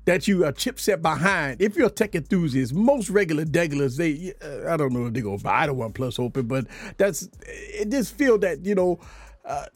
that 0.05 0.29
you 0.29 0.45
are 0.45 0.53
chipset 0.53 1.03
behind. 1.03 1.61
If 1.61 1.77
you're 1.77 1.89
a 1.89 1.91
tech 1.91 2.15
enthusiast, 2.15 2.73
most 2.73 3.11
regular 3.11 3.45
degulars, 3.45 3.97
they 3.97 4.35
uh, 4.43 4.73
I 4.73 4.77
don't 4.77 4.93
know 4.93 5.07
if 5.07 5.13
they 5.13 5.21
go 5.21 5.37
buy 5.39 5.67
the 5.67 5.75
OnePlus 5.75 6.19
Open, 6.21 6.47
but 6.47 6.67
that's 6.97 7.29
it. 7.43 7.91
Just 7.91 8.17
feel 8.17 8.39
that 8.39 8.65
you 8.65 8.75
know. 8.75 9.01
Uh, 9.45 9.67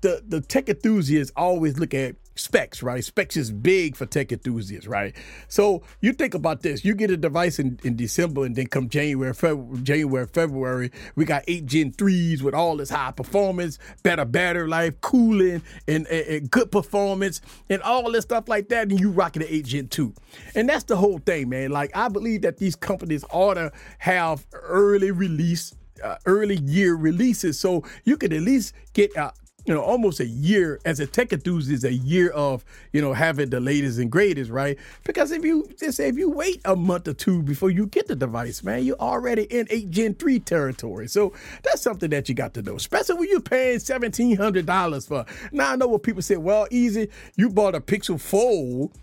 the 0.00 0.22
the 0.26 0.40
tech 0.40 0.68
enthusiasts 0.68 1.32
always 1.36 1.78
look 1.78 1.94
at 1.94 2.16
specs, 2.34 2.82
right? 2.82 3.04
Specs 3.04 3.36
is 3.36 3.50
big 3.50 3.96
for 3.96 4.06
tech 4.06 4.32
enthusiasts, 4.32 4.86
right? 4.86 5.14
So 5.48 5.82
you 6.00 6.12
think 6.12 6.34
about 6.34 6.62
this: 6.62 6.84
you 6.84 6.94
get 6.94 7.10
a 7.10 7.16
device 7.16 7.58
in, 7.58 7.78
in 7.84 7.96
December, 7.96 8.44
and 8.44 8.56
then 8.56 8.66
come 8.66 8.88
January, 8.88 9.34
February, 9.34 9.82
January, 9.82 10.26
February, 10.26 10.90
we 11.16 11.24
got 11.24 11.44
eight 11.48 11.66
Gen 11.66 11.92
threes 11.92 12.42
with 12.42 12.54
all 12.54 12.76
this 12.76 12.90
high 12.90 13.12
performance, 13.12 13.78
better 14.02 14.24
battery 14.24 14.68
life, 14.68 15.00
cooling, 15.00 15.62
and, 15.86 16.06
and, 16.06 16.26
and, 16.26 16.50
good 16.50 16.70
performance, 16.70 17.40
and 17.68 17.82
all 17.82 18.10
this 18.10 18.24
stuff 18.24 18.48
like 18.48 18.68
that. 18.68 18.90
And 18.90 18.98
you 18.98 19.10
rocking 19.10 19.42
the 19.42 19.54
eight 19.54 19.66
Gen 19.66 19.88
two, 19.88 20.14
and 20.54 20.68
that's 20.68 20.84
the 20.84 20.96
whole 20.96 21.18
thing, 21.18 21.48
man. 21.48 21.70
Like 21.70 21.96
I 21.96 22.08
believe 22.08 22.42
that 22.42 22.58
these 22.58 22.76
companies 22.76 23.24
ought 23.30 23.54
to 23.54 23.72
have 23.98 24.46
early 24.52 25.10
release 25.10 25.74
uh, 26.02 26.16
early 26.26 26.56
year 26.60 26.94
releases 26.94 27.58
so 27.58 27.84
you 28.04 28.16
could 28.16 28.32
at 28.32 28.42
least 28.42 28.74
get 28.92 29.14
a, 29.16 29.32
you 29.66 29.74
know, 29.74 29.82
almost 29.82 30.20
a 30.20 30.26
year 30.26 30.80
as 30.84 31.00
a 31.00 31.06
tech 31.06 31.32
enthusiast, 31.32 31.84
a 31.84 31.92
year 31.92 32.30
of, 32.30 32.64
you 32.92 33.00
know, 33.00 33.12
having 33.12 33.50
the 33.50 33.60
latest 33.60 33.98
and 33.98 34.10
greatest, 34.10 34.50
right? 34.50 34.78
Because 35.04 35.30
if 35.30 35.44
you 35.44 35.68
just 35.78 35.98
say 35.98 36.08
if 36.08 36.16
you 36.16 36.30
wait 36.30 36.60
a 36.64 36.74
month 36.74 37.08
or 37.08 37.12
two 37.12 37.42
before 37.42 37.70
you 37.70 37.86
get 37.86 38.08
the 38.08 38.16
device, 38.16 38.62
man, 38.62 38.84
you're 38.84 38.96
already 38.96 39.42
in 39.44 39.66
8 39.70 39.90
Gen 39.90 40.14
3 40.14 40.40
territory. 40.40 41.08
So 41.08 41.32
that's 41.62 41.82
something 41.82 42.10
that 42.10 42.28
you 42.28 42.34
got 42.34 42.54
to 42.54 42.62
know, 42.62 42.76
especially 42.76 43.16
when 43.16 43.28
you're 43.28 43.40
paying 43.40 43.78
$1,700 43.78 45.06
for. 45.08 45.26
Now 45.52 45.72
I 45.72 45.76
know 45.76 45.88
what 45.88 46.02
people 46.02 46.22
say, 46.22 46.36
well, 46.36 46.66
easy, 46.70 47.08
you 47.36 47.50
bought 47.50 47.74
a 47.74 47.80
Pixel 47.80 48.20
Fold 48.20 48.96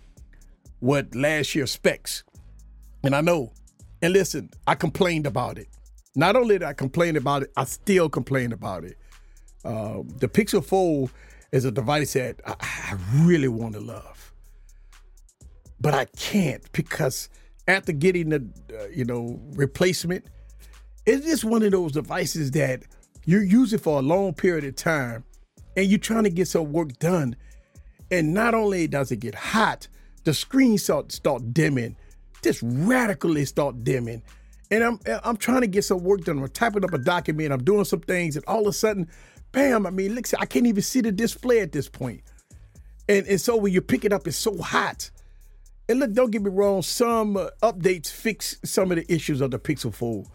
with 0.80 1.14
last 1.14 1.54
year's 1.54 1.70
specs. 1.70 2.24
And 3.02 3.14
I 3.14 3.20
know. 3.20 3.52
And 4.02 4.12
listen, 4.12 4.50
I 4.66 4.74
complained 4.74 5.26
about 5.26 5.58
it. 5.58 5.68
Not 6.14 6.34
only 6.36 6.58
did 6.58 6.66
I 6.66 6.72
complain 6.72 7.16
about 7.16 7.42
it, 7.42 7.52
I 7.56 7.64
still 7.64 8.08
complain 8.08 8.52
about 8.52 8.84
it. 8.84 8.96
Uh, 9.64 10.02
the 10.18 10.28
Pixel 10.28 10.64
Fold 10.64 11.10
is 11.52 11.64
a 11.64 11.70
device 11.70 12.12
that 12.12 12.40
I, 12.46 12.54
I 12.60 12.96
really 13.24 13.48
want 13.48 13.74
to 13.74 13.80
love, 13.80 14.32
but 15.80 15.94
I 15.94 16.06
can't 16.06 16.70
because 16.72 17.28
after 17.66 17.92
getting 17.92 18.30
the 18.30 18.48
uh, 18.72 18.86
you 18.88 19.04
know 19.04 19.40
replacement, 19.52 20.26
it's 21.06 21.26
just 21.26 21.44
one 21.44 21.62
of 21.62 21.72
those 21.72 21.92
devices 21.92 22.50
that 22.52 22.82
you're 23.24 23.42
using 23.42 23.78
for 23.78 23.98
a 23.98 24.02
long 24.02 24.32
period 24.32 24.64
of 24.64 24.76
time, 24.76 25.24
and 25.76 25.86
you're 25.86 25.98
trying 25.98 26.24
to 26.24 26.30
get 26.30 26.48
some 26.48 26.72
work 26.72 26.98
done, 26.98 27.36
and 28.10 28.32
not 28.32 28.54
only 28.54 28.86
does 28.86 29.12
it 29.12 29.16
get 29.20 29.34
hot, 29.34 29.88
the 30.24 30.34
screen 30.34 30.78
start 30.78 31.12
start 31.12 31.52
dimming, 31.52 31.96
just 32.42 32.60
radically 32.62 33.44
start 33.44 33.84
dimming. 33.84 34.22
And 34.70 34.84
I'm 34.84 35.00
I'm 35.24 35.36
trying 35.36 35.62
to 35.62 35.66
get 35.66 35.84
some 35.84 36.02
work 36.02 36.24
done. 36.24 36.38
I'm 36.38 36.48
typing 36.48 36.84
up 36.84 36.92
a 36.92 36.98
document. 36.98 37.52
I'm 37.52 37.64
doing 37.64 37.84
some 37.84 38.00
things, 38.00 38.36
and 38.36 38.44
all 38.46 38.62
of 38.62 38.66
a 38.68 38.72
sudden, 38.72 39.08
bam, 39.58 39.86
I 39.86 39.90
mean, 39.90 40.14
look, 40.14 40.26
I 40.38 40.46
can't 40.46 40.66
even 40.66 40.82
see 40.82 41.00
the 41.00 41.10
display 41.10 41.58
at 41.60 41.72
this 41.72 41.88
point. 41.88 42.22
And, 43.08 43.26
and 43.26 43.40
so 43.40 43.56
when 43.56 43.72
you 43.72 43.80
pick 43.80 44.04
it 44.04 44.12
up, 44.12 44.26
it's 44.28 44.36
so 44.36 44.56
hot. 44.58 45.10
And 45.88 45.98
look, 45.98 46.12
don't 46.12 46.30
get 46.30 46.42
me 46.42 46.50
wrong, 46.50 46.82
some 46.82 47.36
uh, 47.36 47.48
updates 47.62 48.08
fix 48.08 48.58
some 48.62 48.92
of 48.92 48.98
the 48.98 49.12
issues 49.12 49.40
of 49.40 49.50
the 49.50 49.58
Pixel 49.58 49.92
Fold. 49.92 50.28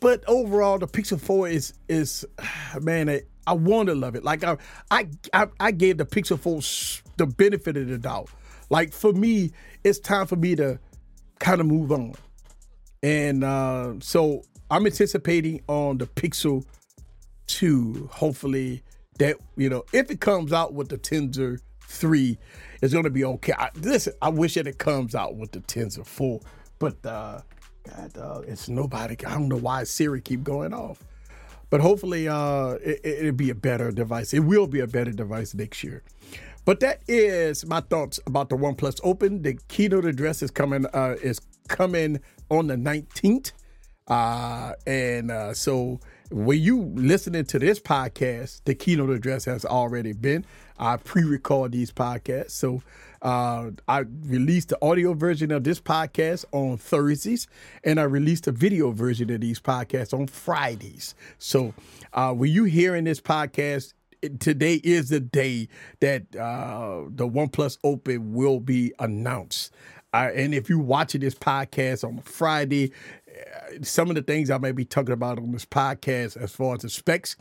But 0.00 0.24
overall, 0.26 0.78
the 0.78 0.86
Pixel 0.86 1.20
Fold 1.20 1.50
is, 1.50 1.74
is 1.88 2.24
man, 2.80 3.10
I, 3.10 3.22
I 3.46 3.52
want 3.52 3.88
to 3.88 3.94
love 3.94 4.14
it. 4.14 4.24
Like, 4.24 4.42
I, 4.42 4.56
I, 4.90 5.46
I 5.58 5.70
gave 5.70 5.98
the 5.98 6.06
Pixel 6.06 6.38
Fold 6.38 6.64
the 7.18 7.26
benefit 7.26 7.76
of 7.76 7.88
the 7.88 7.98
doubt. 7.98 8.30
Like, 8.70 8.94
for 8.94 9.12
me, 9.12 9.52
it's 9.84 9.98
time 9.98 10.26
for 10.26 10.36
me 10.36 10.56
to 10.56 10.78
kind 11.40 11.60
of 11.60 11.66
move 11.66 11.92
on. 11.92 12.14
And 13.02 13.44
uh, 13.44 13.94
so 14.00 14.44
I'm 14.70 14.86
anticipating 14.86 15.60
on 15.68 15.98
the 15.98 16.06
Pixel 16.06 16.64
two, 17.50 18.08
hopefully 18.12 18.82
that 19.18 19.36
you 19.56 19.68
know 19.68 19.84
if 19.92 20.10
it 20.10 20.20
comes 20.20 20.52
out 20.52 20.72
with 20.72 20.88
the 20.88 20.98
Tensor 20.98 21.58
three, 21.82 22.38
it's 22.80 22.94
gonna 22.94 23.10
be 23.10 23.24
okay. 23.24 23.52
I, 23.52 23.70
listen, 23.74 24.12
I 24.22 24.28
wish 24.28 24.54
that 24.54 24.68
it 24.68 24.78
comes 24.78 25.14
out 25.14 25.36
with 25.36 25.50
the 25.52 25.60
Tensor 25.60 26.06
four, 26.06 26.40
but 26.78 27.04
uh, 27.04 27.40
God, 27.84 28.18
uh, 28.18 28.40
it's 28.46 28.68
nobody. 28.68 29.16
I 29.26 29.34
don't 29.34 29.48
know 29.48 29.56
why 29.56 29.82
Siri 29.84 30.20
keep 30.20 30.44
going 30.44 30.72
off, 30.72 31.02
but 31.70 31.80
hopefully 31.80 32.28
uh, 32.28 32.74
it, 32.82 33.00
it'll 33.02 33.32
be 33.32 33.50
a 33.50 33.54
better 33.54 33.90
device. 33.90 34.32
It 34.32 34.40
will 34.40 34.68
be 34.68 34.80
a 34.80 34.86
better 34.86 35.10
device 35.10 35.52
next 35.52 35.82
year. 35.82 36.02
But 36.64 36.78
that 36.80 37.02
is 37.08 37.66
my 37.66 37.80
thoughts 37.80 38.20
about 38.26 38.48
the 38.48 38.56
OnePlus 38.56 39.00
Open. 39.02 39.42
The 39.42 39.58
keynote 39.66 40.04
address 40.04 40.40
is 40.42 40.52
coming 40.52 40.86
uh, 40.92 41.16
is 41.20 41.40
coming 41.68 42.20
on 42.48 42.68
the 42.68 42.76
19th. 42.76 43.52
Uh, 44.06 44.74
and 44.86 45.30
uh, 45.30 45.54
so 45.54 46.00
when 46.30 46.60
you 46.60 46.92
listening 46.94 47.44
to 47.46 47.58
this 47.58 47.80
podcast, 47.80 48.62
the 48.64 48.74
keynote 48.74 49.10
address 49.10 49.44
has 49.44 49.64
already 49.64 50.12
been. 50.12 50.44
I 50.78 50.96
pre-record 50.96 51.72
these 51.72 51.92
podcasts, 51.92 52.52
so 52.52 52.82
Uh, 53.22 53.72
I 53.86 54.04
released 54.22 54.70
the 54.70 54.78
audio 54.80 55.12
version 55.12 55.50
of 55.52 55.62
this 55.62 55.78
podcast 55.78 56.46
on 56.52 56.78
Thursdays, 56.78 57.46
and 57.84 58.00
I 58.00 58.04
released 58.04 58.46
a 58.46 58.50
video 58.50 58.92
version 58.92 59.30
of 59.30 59.42
these 59.42 59.60
podcasts 59.60 60.18
on 60.18 60.26
Fridays. 60.26 61.14
So 61.36 61.74
uh, 62.14 62.32
when 62.32 62.50
you 62.50 62.64
hearing 62.64 63.04
this 63.04 63.20
podcast, 63.20 63.92
today 64.38 64.80
is 64.82 65.10
the 65.10 65.20
day 65.20 65.68
that 66.00 66.34
uh, 66.34 67.10
the 67.10 67.28
OnePlus 67.28 67.76
Open 67.84 68.32
will 68.32 68.58
be 68.58 68.94
announced. 68.98 69.74
Uh, 70.14 70.30
and 70.34 70.54
if 70.54 70.70
you're 70.70 70.78
watching 70.78 71.20
this 71.20 71.34
podcast 71.34 72.02
on 72.02 72.20
Friday, 72.22 72.90
some 73.82 74.08
of 74.10 74.16
the 74.16 74.22
things 74.22 74.50
I 74.50 74.58
may 74.58 74.72
be 74.72 74.84
talking 74.84 75.12
about 75.12 75.38
on 75.38 75.52
this 75.52 75.64
podcast 75.64 76.36
as 76.36 76.52
far 76.52 76.74
as 76.74 76.82
the 76.82 76.90
specs 76.90 77.36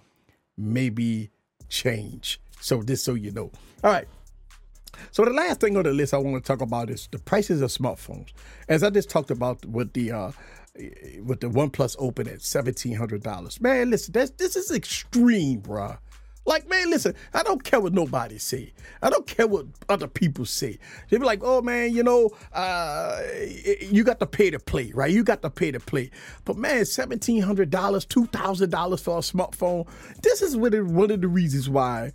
may 0.58 0.90
be 0.90 1.30
change. 1.70 2.40
So 2.62 2.82
just 2.84 3.04
so 3.06 3.14
you 3.14 3.32
know. 3.32 3.52
All 3.84 3.92
right. 3.92 4.08
So 5.12 5.24
the 5.24 5.32
last 5.32 5.62
thing 5.62 5.78
on 5.78 5.84
the 5.84 5.94
list 5.94 6.14
I 6.14 6.18
want 6.18 6.44
to 6.44 6.48
talk 6.48 6.62
about 6.62 6.90
is 6.90 7.08
the 7.12 7.20
prices 7.20 7.62
of 7.62 7.70
smartphones. 7.70 8.30
As 8.68 8.84
I 8.84 8.90
just 8.90 9.10
talked 9.10 9.32
about 9.32 9.66
with 9.66 9.94
the 9.94 10.12
uh, 10.12 10.32
with 11.24 11.40
the 11.40 11.50
OnePlus 11.50 11.96
Open 12.00 12.28
at 12.28 12.42
seventeen 12.42 12.96
hundred 12.96 13.24
dollars. 13.24 13.62
Man, 13.62 13.90
listen, 13.90 14.12
that's 14.12 14.32
this 14.32 14.56
is 14.56 14.72
extreme, 14.72 15.62
bruh. 15.62 15.98
Like, 16.50 16.68
man, 16.68 16.90
listen, 16.90 17.14
I 17.32 17.44
don't 17.44 17.64
care 17.64 17.80
what 17.80 17.94
nobody 17.94 18.40
say. 18.40 18.74
I 19.04 19.12
don't 19.12 19.28
care 19.28 19.46
what 19.46 19.68
other 19.88 20.08
people 20.08 20.46
say. 20.46 20.80
They 21.10 21.18
be 21.18 21.24
like, 21.24 21.42
oh 21.44 21.62
man, 21.62 21.94
you 21.94 22.02
know, 22.02 22.32
uh, 22.54 23.22
you 23.80 24.04
got 24.04 24.20
to 24.20 24.26
pay 24.26 24.50
to 24.50 24.58
play, 24.58 24.92
right? 24.96 25.12
You 25.12 25.24
got 25.24 25.44
to 25.44 25.52
pay 25.52 25.70
to 25.70 25.80
play. 25.80 26.10
But 26.46 26.58
man, 26.58 26.86
seventeen 26.86 27.44
hundred 27.44 27.70
dollars, 27.70 28.04
two 28.04 28.26
thousand 28.26 28.72
dollars 28.72 29.00
for 29.00 29.20
a 29.20 29.22
smartphone. 29.22 29.88
This 30.24 30.42
is 30.42 30.58
one 30.58 31.12
of 31.12 31.22
the 31.22 31.28
reasons 31.28 31.70
why 31.70 32.14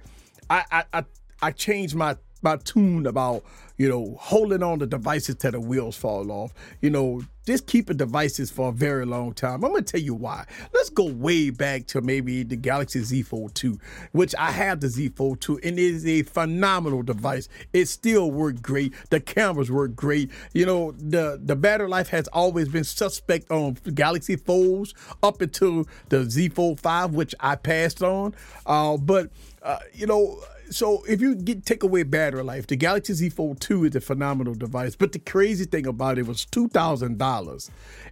I 0.50 0.64
I 0.72 0.84
I, 0.92 1.04
I 1.40 1.50
changed 1.52 1.94
my 1.94 2.16
my 2.42 2.56
tune 2.56 3.06
about 3.06 3.44
you 3.76 3.88
know 3.88 4.16
holding 4.20 4.62
on 4.62 4.78
to 4.78 4.86
devices 4.86 5.36
till 5.36 5.52
the 5.52 5.60
wheels 5.60 5.96
fall 5.96 6.30
off. 6.30 6.52
You 6.80 6.90
know, 6.90 7.22
just 7.46 7.66
keeping 7.66 7.96
devices 7.96 8.50
for 8.50 8.68
a 8.68 8.72
very 8.72 9.04
long 9.04 9.34
time. 9.34 9.64
I'm 9.64 9.72
gonna 9.72 9.82
tell 9.82 10.00
you 10.00 10.14
why. 10.14 10.46
Let's 10.72 10.90
go 10.90 11.04
way 11.10 11.50
back 11.50 11.86
to 11.88 12.00
maybe 12.00 12.42
the 12.42 12.56
Galaxy 12.56 13.00
Z 13.00 13.22
Fold 13.22 13.54
2, 13.54 13.78
which 14.12 14.34
I 14.36 14.50
have 14.50 14.80
the 14.80 14.88
Z 14.88 15.10
Fold 15.10 15.40
2, 15.40 15.60
and 15.64 15.78
it 15.78 15.82
is 15.82 16.06
a 16.06 16.22
phenomenal 16.22 17.02
device. 17.02 17.48
It 17.72 17.86
still 17.86 18.30
worked 18.30 18.62
great. 18.62 18.94
The 19.10 19.20
cameras 19.20 19.70
work 19.70 19.94
great. 19.94 20.30
You 20.52 20.66
know, 20.66 20.92
the 20.92 21.40
the 21.42 21.56
battery 21.56 21.88
life 21.88 22.08
has 22.08 22.28
always 22.28 22.68
been 22.68 22.84
suspect 22.84 23.50
on 23.50 23.74
Galaxy 23.94 24.36
Folds 24.36 24.94
up 25.22 25.40
until 25.40 25.86
the 26.08 26.30
Z 26.30 26.50
Fold 26.50 26.80
5, 26.80 27.14
which 27.14 27.34
I 27.40 27.56
passed 27.56 28.02
on. 28.02 28.34
Uh, 28.66 28.96
but 28.96 29.30
uh, 29.62 29.78
you 29.92 30.06
know 30.06 30.38
so 30.74 31.04
if 31.08 31.20
you 31.20 31.36
get 31.36 31.64
take 31.64 31.84
away 31.84 32.02
battery 32.02 32.42
life, 32.42 32.66
the 32.66 32.74
Galaxy 32.74 33.14
Z 33.14 33.28
Fold 33.30 33.60
2 33.60 33.84
is 33.84 33.94
a 33.96 34.00
phenomenal 34.00 34.54
device. 34.54 34.96
But 34.96 35.12
the 35.12 35.20
crazy 35.20 35.66
thing 35.66 35.86
about 35.86 36.18
it 36.18 36.26
was 36.26 36.44
two 36.44 36.68
thousand 36.68 37.18
dollars, 37.18 37.70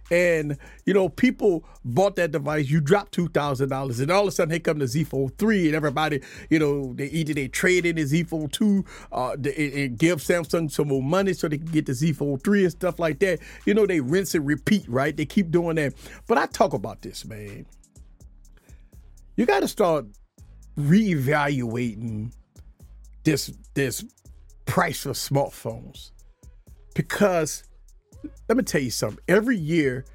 and 0.09 0.57
you 0.85 0.93
know 0.93 1.09
people 1.09 1.65
bought 1.83 2.15
that 2.15 2.31
device. 2.31 2.69
You 2.69 2.79
drop 2.79 3.11
two 3.11 3.27
thousand 3.27 3.67
dollars, 3.69 3.99
and 3.99 4.09
all 4.09 4.21
of 4.21 4.29
a 4.29 4.31
sudden 4.31 4.51
here 4.51 4.59
come 4.59 4.79
the 4.79 4.87
Z 4.87 5.03
Fold 5.03 5.37
3, 5.37 5.67
and 5.67 5.75
everybody, 5.75 6.21
you 6.49 6.57
know, 6.57 6.93
they 6.93 7.07
either 7.07 7.33
they 7.33 7.49
trade 7.49 7.85
in 7.85 7.97
the 7.97 8.05
Z 8.05 8.23
Fold 8.23 8.53
2, 8.53 8.85
uh, 9.11 9.31
and 9.31 9.97
give 9.97 10.19
Samsung 10.19 10.71
some 10.71 10.87
more 10.87 11.03
money 11.03 11.33
so 11.33 11.49
they 11.49 11.57
can 11.57 11.67
get 11.67 11.85
the 11.85 11.93
Z 11.93 12.13
Fold 12.13 12.43
3 12.43 12.63
and 12.63 12.71
stuff 12.71 12.97
like 12.97 13.19
that. 13.19 13.39
You 13.65 13.73
know, 13.73 13.85
they 13.85 13.99
rinse 13.99 14.35
and 14.35 14.45
repeat, 14.45 14.87
right? 14.87 15.15
They 15.15 15.25
keep 15.25 15.51
doing 15.51 15.75
that. 15.75 15.95
But 16.27 16.37
I 16.37 16.45
talk 16.45 16.73
about 16.73 17.01
this, 17.01 17.25
man. 17.25 17.65
You 19.35 19.45
got 19.45 19.61
to 19.61 19.67
start 19.67 20.05
reevaluating 20.77 22.31
this 23.23 23.51
this 23.73 24.05
price 24.65 25.05
of 25.05 25.15
smartphones. 25.15 26.11
Because 26.95 27.63
let 28.47 28.57
me 28.57 28.63
tell 28.63 28.81
you 28.81 28.91
something. 28.91 29.23
Every 29.27 29.57
year 29.57 30.05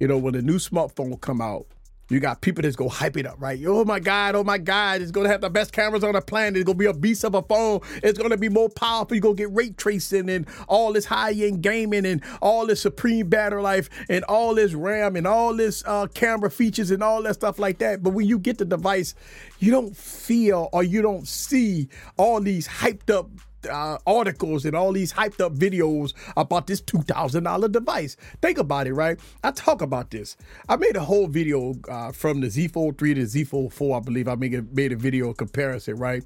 you 0.00 0.08
know 0.08 0.18
when 0.18 0.34
a 0.34 0.42
new 0.42 0.58
smartphone 0.58 1.20
come 1.20 1.40
out 1.40 1.66
you 2.08 2.20
got 2.20 2.40
people 2.40 2.62
that's 2.62 2.76
go 2.76 2.88
hype 2.88 3.16
it 3.16 3.26
up, 3.26 3.36
right? 3.40 3.60
Oh 3.66 3.84
my 3.84 3.98
God, 3.98 4.36
oh 4.36 4.44
my 4.44 4.58
God, 4.58 5.02
it's 5.02 5.10
gonna 5.10 5.28
have 5.28 5.40
the 5.40 5.50
best 5.50 5.72
cameras 5.72 6.04
on 6.04 6.12
the 6.12 6.20
planet. 6.20 6.56
It's 6.56 6.64
gonna 6.64 6.78
be 6.78 6.86
a 6.86 6.94
beast 6.94 7.24
of 7.24 7.34
a 7.34 7.42
phone. 7.42 7.80
It's 8.02 8.18
gonna 8.18 8.36
be 8.36 8.48
more 8.48 8.68
powerful. 8.68 9.16
You're 9.16 9.22
gonna 9.22 9.34
get 9.34 9.52
ray 9.52 9.70
tracing 9.70 10.30
and 10.30 10.46
all 10.68 10.92
this 10.92 11.04
high-end 11.04 11.62
gaming 11.62 12.06
and 12.06 12.22
all 12.40 12.66
this 12.66 12.80
supreme 12.80 13.28
battery 13.28 13.62
life 13.62 13.88
and 14.08 14.24
all 14.24 14.54
this 14.54 14.74
RAM 14.74 15.16
and 15.16 15.26
all 15.26 15.54
this 15.54 15.82
uh, 15.86 16.06
camera 16.08 16.50
features 16.50 16.90
and 16.90 17.02
all 17.02 17.22
that 17.22 17.34
stuff 17.34 17.58
like 17.58 17.78
that. 17.78 18.02
But 18.02 18.10
when 18.10 18.26
you 18.26 18.38
get 18.38 18.58
the 18.58 18.64
device, 18.64 19.14
you 19.58 19.72
don't 19.72 19.96
feel 19.96 20.68
or 20.72 20.84
you 20.84 21.02
don't 21.02 21.26
see 21.26 21.88
all 22.16 22.40
these 22.40 22.68
hyped 22.68 23.10
up 23.10 23.28
uh, 23.66 23.98
articles 24.06 24.64
and 24.64 24.74
all 24.74 24.92
these 24.92 25.12
hyped 25.12 25.40
up 25.40 25.54
videos 25.54 26.12
about 26.36 26.66
this 26.66 26.80
$2,000 26.80 27.72
device. 27.72 28.16
Think 28.42 28.58
about 28.58 28.86
it, 28.86 28.94
right? 28.94 29.18
I 29.42 29.50
talk 29.50 29.82
about 29.82 30.10
this. 30.10 30.36
I 30.68 30.76
made 30.76 30.96
a 30.96 31.00
whole 31.00 31.26
video 31.26 31.74
uh, 31.88 32.12
from 32.12 32.40
the 32.40 32.50
Z 32.50 32.68
Fold 32.68 32.98
3 32.98 33.14
to 33.14 33.26
Z 33.26 33.44
Fold 33.44 33.72
4, 33.72 33.96
I 33.96 34.00
believe. 34.00 34.28
I 34.28 34.34
made 34.34 34.54
a, 34.54 34.62
made 34.62 34.92
a 34.92 34.96
video 34.96 35.32
comparison, 35.32 35.96
right? 35.96 36.24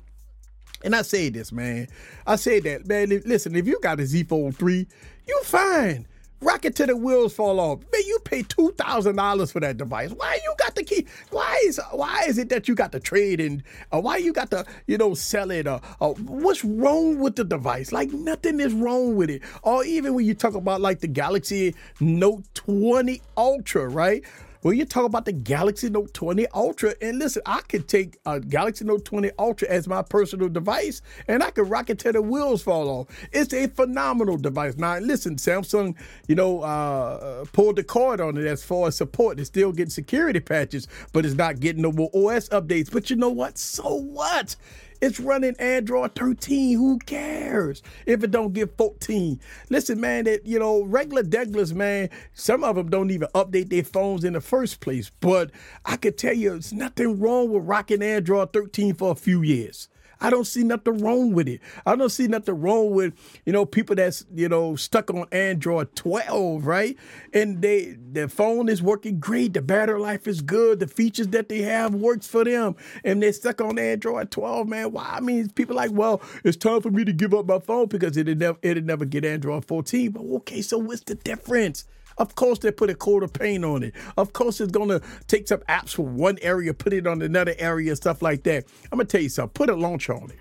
And 0.82 0.96
I 0.96 1.02
say 1.02 1.28
this, 1.28 1.52
man. 1.52 1.88
I 2.26 2.36
say 2.36 2.60
that, 2.60 2.86
man. 2.86 3.08
Listen, 3.26 3.54
if 3.54 3.66
you 3.66 3.78
got 3.80 4.00
a 4.00 4.06
Z 4.06 4.24
Fold 4.24 4.56
3, 4.56 4.86
you 5.26 5.40
fine. 5.44 6.06
Rock 6.42 6.64
it 6.64 6.74
till 6.74 6.86
the 6.86 6.96
wheels 6.96 7.34
fall 7.34 7.60
off. 7.60 7.80
Man, 7.92 8.02
you 8.06 8.18
pay 8.24 8.42
two 8.42 8.72
thousand 8.72 9.16
dollars 9.16 9.52
for 9.52 9.60
that 9.60 9.76
device. 9.76 10.10
Why 10.10 10.28
are 10.28 10.36
you 10.36 10.49
to 10.84 10.94
keep? 10.94 11.08
Why 11.30 11.60
is 11.64 11.80
why 11.92 12.24
is 12.28 12.38
it 12.38 12.48
that 12.48 12.68
you 12.68 12.74
got 12.74 12.92
to 12.92 13.00
trade 13.00 13.40
and 13.40 13.62
uh, 13.92 14.00
why 14.00 14.16
you 14.16 14.32
got 14.32 14.50
to 14.50 14.64
you 14.86 14.98
know 14.98 15.14
sell 15.14 15.50
it? 15.50 15.66
Uh, 15.66 15.80
uh, 16.00 16.10
what's 16.10 16.64
wrong 16.64 17.18
with 17.18 17.36
the 17.36 17.44
device? 17.44 17.92
Like 17.92 18.12
nothing 18.12 18.60
is 18.60 18.72
wrong 18.72 19.16
with 19.16 19.30
it. 19.30 19.42
Or 19.62 19.84
even 19.84 20.14
when 20.14 20.26
you 20.26 20.34
talk 20.34 20.54
about 20.54 20.80
like 20.80 21.00
the 21.00 21.08
Galaxy 21.08 21.74
Note 22.00 22.44
20 22.54 23.20
Ultra, 23.36 23.88
right? 23.88 24.24
When 24.62 24.76
you 24.76 24.84
talk 24.84 25.06
about 25.06 25.24
the 25.24 25.32
Galaxy 25.32 25.88
Note 25.88 26.12
20 26.12 26.46
Ultra, 26.48 26.94
and 27.00 27.18
listen, 27.18 27.40
I 27.46 27.62
could 27.62 27.88
take 27.88 28.18
a 28.26 28.38
Galaxy 28.38 28.84
Note 28.84 29.06
20 29.06 29.30
Ultra 29.38 29.66
as 29.68 29.88
my 29.88 30.02
personal 30.02 30.50
device, 30.50 31.00
and 31.28 31.42
I 31.42 31.50
could 31.50 31.70
rock 31.70 31.88
it 31.88 31.98
till 31.98 32.12
the 32.12 32.20
wheels 32.20 32.60
fall 32.62 32.90
off. 32.90 33.06
It's 33.32 33.54
a 33.54 33.68
phenomenal 33.68 34.36
device. 34.36 34.76
Now, 34.76 34.98
listen, 34.98 35.36
Samsung, 35.36 35.96
you 36.28 36.34
know, 36.34 36.60
uh, 36.60 37.46
pulled 37.54 37.76
the 37.76 37.84
cord 37.84 38.20
on 38.20 38.36
it 38.36 38.44
as 38.44 38.62
far 38.62 38.88
as 38.88 38.98
support. 38.98 39.40
It's 39.40 39.48
still 39.48 39.72
getting 39.72 39.88
security 39.88 40.40
patches, 40.40 40.88
but 41.14 41.24
it's 41.24 41.36
not 41.36 41.60
getting 41.60 41.80
no 41.80 41.92
more 41.92 42.10
OS 42.12 42.50
updates. 42.50 42.92
But 42.92 43.08
you 43.08 43.16
know 43.16 43.30
what? 43.30 43.56
So 43.56 43.94
what? 43.94 44.56
It's 45.00 45.20
running 45.20 45.56
Android 45.58 46.14
13. 46.14 46.78
Who 46.78 46.98
cares 47.00 47.82
if 48.06 48.24
it 48.24 48.30
don't 48.30 48.52
get 48.54 48.76
14? 48.78 49.40
Listen, 49.68 50.00
man, 50.00 50.24
that 50.24 50.46
you 50.46 50.58
know, 50.58 50.82
regular 50.82 51.22
deglers, 51.22 51.74
man, 51.74 52.10
some 52.34 52.64
of 52.64 52.76
them 52.76 52.90
don't 52.90 53.10
even 53.10 53.28
update 53.34 53.70
their 53.70 53.84
phones 53.84 54.24
in 54.24 54.32
the 54.34 54.40
first 54.40 54.80
place. 54.80 55.10
But 55.20 55.50
I 55.84 55.96
could 55.96 56.18
tell 56.18 56.34
you, 56.34 56.50
there's 56.50 56.72
nothing 56.72 57.20
wrong 57.20 57.50
with 57.50 57.64
rocking 57.64 58.02
Android 58.02 58.52
13 58.52 58.94
for 58.94 59.12
a 59.12 59.16
few 59.16 59.42
years. 59.42 59.89
I 60.20 60.30
don't 60.30 60.46
see 60.46 60.62
nothing 60.62 60.98
wrong 60.98 61.32
with 61.32 61.48
it. 61.48 61.60
I 61.86 61.96
don't 61.96 62.10
see 62.10 62.28
nothing 62.28 62.60
wrong 62.60 62.90
with, 62.90 63.14
you 63.46 63.52
know, 63.52 63.64
people 63.64 63.96
that's, 63.96 64.24
you 64.34 64.48
know, 64.48 64.76
stuck 64.76 65.10
on 65.10 65.26
Android 65.32 65.94
12, 65.96 66.66
right? 66.66 66.96
And 67.32 67.62
they 67.62 67.96
their 67.98 68.28
phone 68.28 68.68
is 68.68 68.82
working 68.82 69.18
great, 69.18 69.54
the 69.54 69.62
battery 69.62 69.98
life 69.98 70.26
is 70.28 70.42
good, 70.42 70.80
the 70.80 70.86
features 70.86 71.28
that 71.28 71.48
they 71.48 71.62
have 71.62 71.94
works 71.94 72.26
for 72.26 72.44
them. 72.44 72.76
And 73.04 73.22
they're 73.22 73.32
stuck 73.32 73.60
on 73.60 73.78
Android 73.78 74.30
12, 74.30 74.68
man. 74.68 74.92
Why? 74.92 75.08
I 75.10 75.20
mean, 75.20 75.48
people 75.50 75.76
like, 75.76 75.92
well, 75.92 76.20
it's 76.44 76.56
time 76.56 76.82
for 76.82 76.90
me 76.90 77.04
to 77.04 77.12
give 77.12 77.34
up 77.34 77.46
my 77.46 77.58
phone 77.58 77.86
because 77.86 78.16
it'll 78.16 78.34
never 78.34 78.58
it'll 78.62 78.82
never 78.82 79.04
get 79.04 79.24
Android 79.24 79.64
14. 79.64 80.10
But 80.10 80.22
okay, 80.36 80.62
so 80.62 80.78
what's 80.78 81.02
the 81.02 81.14
difference? 81.14 81.84
Of 82.20 82.34
course, 82.34 82.58
they 82.58 82.70
put 82.70 82.90
a 82.90 82.94
coat 82.94 83.22
of 83.22 83.32
paint 83.32 83.64
on 83.64 83.82
it. 83.82 83.94
Of 84.18 84.34
course, 84.34 84.60
it's 84.60 84.70
to 84.70 85.00
take 85.26 85.48
some 85.48 85.60
apps 85.60 85.94
from 85.94 86.16
one 86.16 86.38
area, 86.42 86.74
put 86.74 86.92
it 86.92 87.06
on 87.06 87.22
another 87.22 87.54
area, 87.58 87.96
stuff 87.96 88.20
like 88.20 88.42
that. 88.42 88.66
I'm 88.92 88.98
to 88.98 89.06
tell 89.06 89.22
you 89.22 89.30
something. 89.30 89.54
Put 89.54 89.70
a 89.70 89.74
launcher 89.74 90.14
on 90.14 90.30
it. 90.30 90.38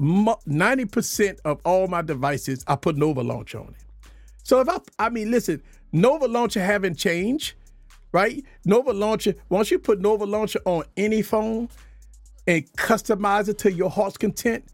90% 0.00 1.40
of 1.44 1.60
all 1.64 1.88
my 1.88 2.00
devices, 2.00 2.64
I 2.68 2.76
put 2.76 2.96
Nova 2.96 3.22
Launcher 3.22 3.58
on 3.58 3.74
it. 3.78 4.10
So 4.44 4.60
if 4.60 4.68
I, 4.68 4.78
I 4.98 5.08
mean, 5.10 5.32
listen, 5.32 5.62
Nova 5.92 6.26
Launcher 6.26 6.60
haven't 6.60 6.96
changed, 6.96 7.54
right? 8.12 8.44
Nova 8.64 8.92
Launcher, 8.92 9.34
once 9.48 9.70
you 9.70 9.80
put 9.80 10.00
Nova 10.00 10.24
Launcher 10.24 10.60
on 10.64 10.84
any 10.96 11.22
phone 11.22 11.68
and 12.46 12.64
customize 12.74 13.48
it 13.48 13.58
to 13.58 13.72
your 13.72 13.90
heart's 13.90 14.16
content, 14.16 14.64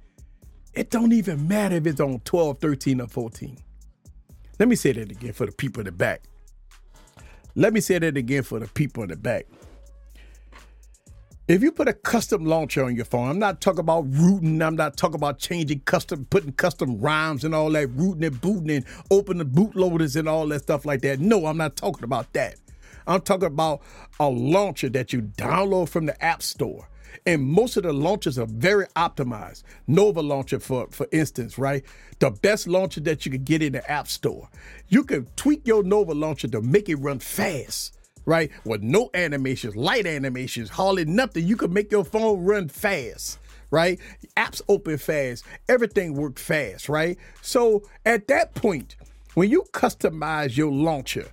it 0.74 0.90
don't 0.90 1.12
even 1.12 1.48
matter 1.48 1.77
if 1.77 1.87
it's 1.87 2.01
on 2.01 2.20
12, 2.20 2.59
13, 2.59 3.01
or 3.01 3.07
14. 3.07 3.59
Let 4.59 4.68
me 4.68 4.77
say 4.77 4.92
that 4.92 5.11
again 5.11 5.33
for 5.33 5.47
the 5.47 5.53
people 5.53 5.81
in 5.81 5.87
the 5.87 5.92
back. 5.92 6.23
Let 7.55 7.73
me 7.73 7.81
say 7.81 7.99
that 7.99 8.16
again 8.16 8.42
for 8.42 8.59
the 8.59 8.66
people 8.68 9.03
in 9.05 9.09
the 9.11 9.16
back. 9.16 9.47
If 11.47 11.62
you 11.62 11.73
put 11.73 11.88
a 11.88 11.94
custom 11.94 12.44
launcher 12.44 12.85
on 12.85 12.94
your 12.94 13.07
phone, 13.07 13.31
I'm 13.31 13.38
not 13.38 13.61
talking 13.62 13.81
about 13.81 14.05
rooting. 14.09 14.61
I'm 14.61 14.77
not 14.77 14.99
talking 14.99 15.14
about 15.14 15.38
changing 15.38 15.81
custom, 15.81 16.27
putting 16.29 16.53
custom 16.53 16.99
ROMs 16.99 17.42
and 17.42 17.55
all 17.55 17.71
that, 17.71 17.88
rooting 17.88 18.25
and 18.25 18.38
booting 18.40 18.71
and 18.71 18.85
opening 19.11 19.49
bootloaders 19.49 20.14
and 20.14 20.29
all 20.29 20.47
that 20.49 20.62
stuff 20.62 20.85
like 20.85 21.01
that. 21.03 21.21
No, 21.21 21.47
I'm 21.47 21.57
not 21.57 21.75
talking 21.75 22.05
about 22.05 22.33
that. 22.35 22.57
I'm 23.07 23.23
talking 23.23 23.47
about 23.47 23.81
a 24.21 24.29
launcher 24.29 24.90
that 24.90 25.14
you 25.14 25.23
download 25.23 25.88
from 25.88 26.05
the 26.05 26.23
App 26.23 26.42
Store 26.42 26.88
And 27.26 27.42
most 27.42 27.76
of 27.76 27.83
the 27.83 27.92
launchers 27.92 28.38
are 28.38 28.46
very 28.46 28.87
optimized. 28.96 29.62
Nova 29.87 30.20
launcher, 30.20 30.61
for, 30.61 30.88
for 30.90 31.07
instance, 31.12 31.59
right? 31.59 31.85
The 32.18 32.31
best 32.31 32.66
launcher 32.66 33.00
that 33.00 33.24
you 33.24 33.33
can 33.33 33.44
get 33.44 33.62
in 33.62 33.72
the 33.72 33.90
App 33.90 34.09
Store. 34.09 34.48
You 34.88 35.04
can 35.04 35.26
tweak 35.37 35.66
your 35.66 35.83
Nova 35.83 36.12
launcher 36.12 36.48
to 36.48 36.61
make 36.61 36.88
it 36.88 36.96
run 36.96 37.18
fast 37.18 37.94
right? 38.28 38.50
With 38.64 38.83
no 38.83 39.09
animations, 39.14 39.74
light 39.74 40.07
animations, 40.07 40.68
hardly 40.68 41.07
nothing. 41.07 41.46
You 41.46 41.57
can 41.57 41.72
make 41.72 41.90
your 41.90 42.04
phone 42.04 42.44
run 42.44 42.68
fast, 42.68 43.38
right? 43.70 43.98
Apps 44.37 44.61
open 44.68 44.98
fast, 44.98 45.44
everything 45.66 46.12
works 46.12 46.42
fast, 46.42 46.90
right? 46.90 47.16
So 47.40 47.88
at 48.04 48.28
that 48.28 48.54
point, 48.54 48.96
when 49.33 49.48
you 49.48 49.64
customize 49.72 50.59
your 50.59 50.70
launcher, 50.70 51.26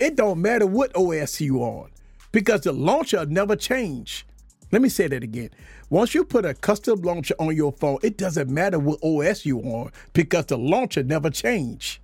it 0.00 0.16
don't 0.16 0.42
matter 0.42 0.66
what 0.66 0.94
OS 0.96 1.40
you 1.40 1.60
on 1.60 1.90
because 2.32 2.62
the 2.62 2.72
launcher 2.72 3.24
never 3.26 3.56
change. 3.56 4.26
Let 4.70 4.82
me 4.82 4.88
say 4.88 5.08
that 5.08 5.22
again. 5.22 5.50
Once 5.90 6.14
you 6.14 6.24
put 6.24 6.44
a 6.44 6.52
custom 6.54 7.00
launcher 7.00 7.34
on 7.38 7.56
your 7.56 7.72
phone, 7.72 7.98
it 8.02 8.18
doesn't 8.18 8.50
matter 8.50 8.78
what 8.78 8.98
OS 9.02 9.46
you 9.46 9.60
on 9.60 9.90
because 10.12 10.46
the 10.46 10.58
launcher 10.58 11.02
never 11.02 11.30
change. 11.30 12.02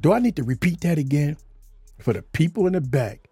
Do 0.00 0.12
I 0.12 0.18
need 0.18 0.36
to 0.36 0.42
repeat 0.42 0.80
that 0.82 0.98
again? 0.98 1.36
For 1.98 2.12
the 2.12 2.22
people 2.22 2.66
in 2.66 2.72
the 2.72 2.80
back, 2.80 3.30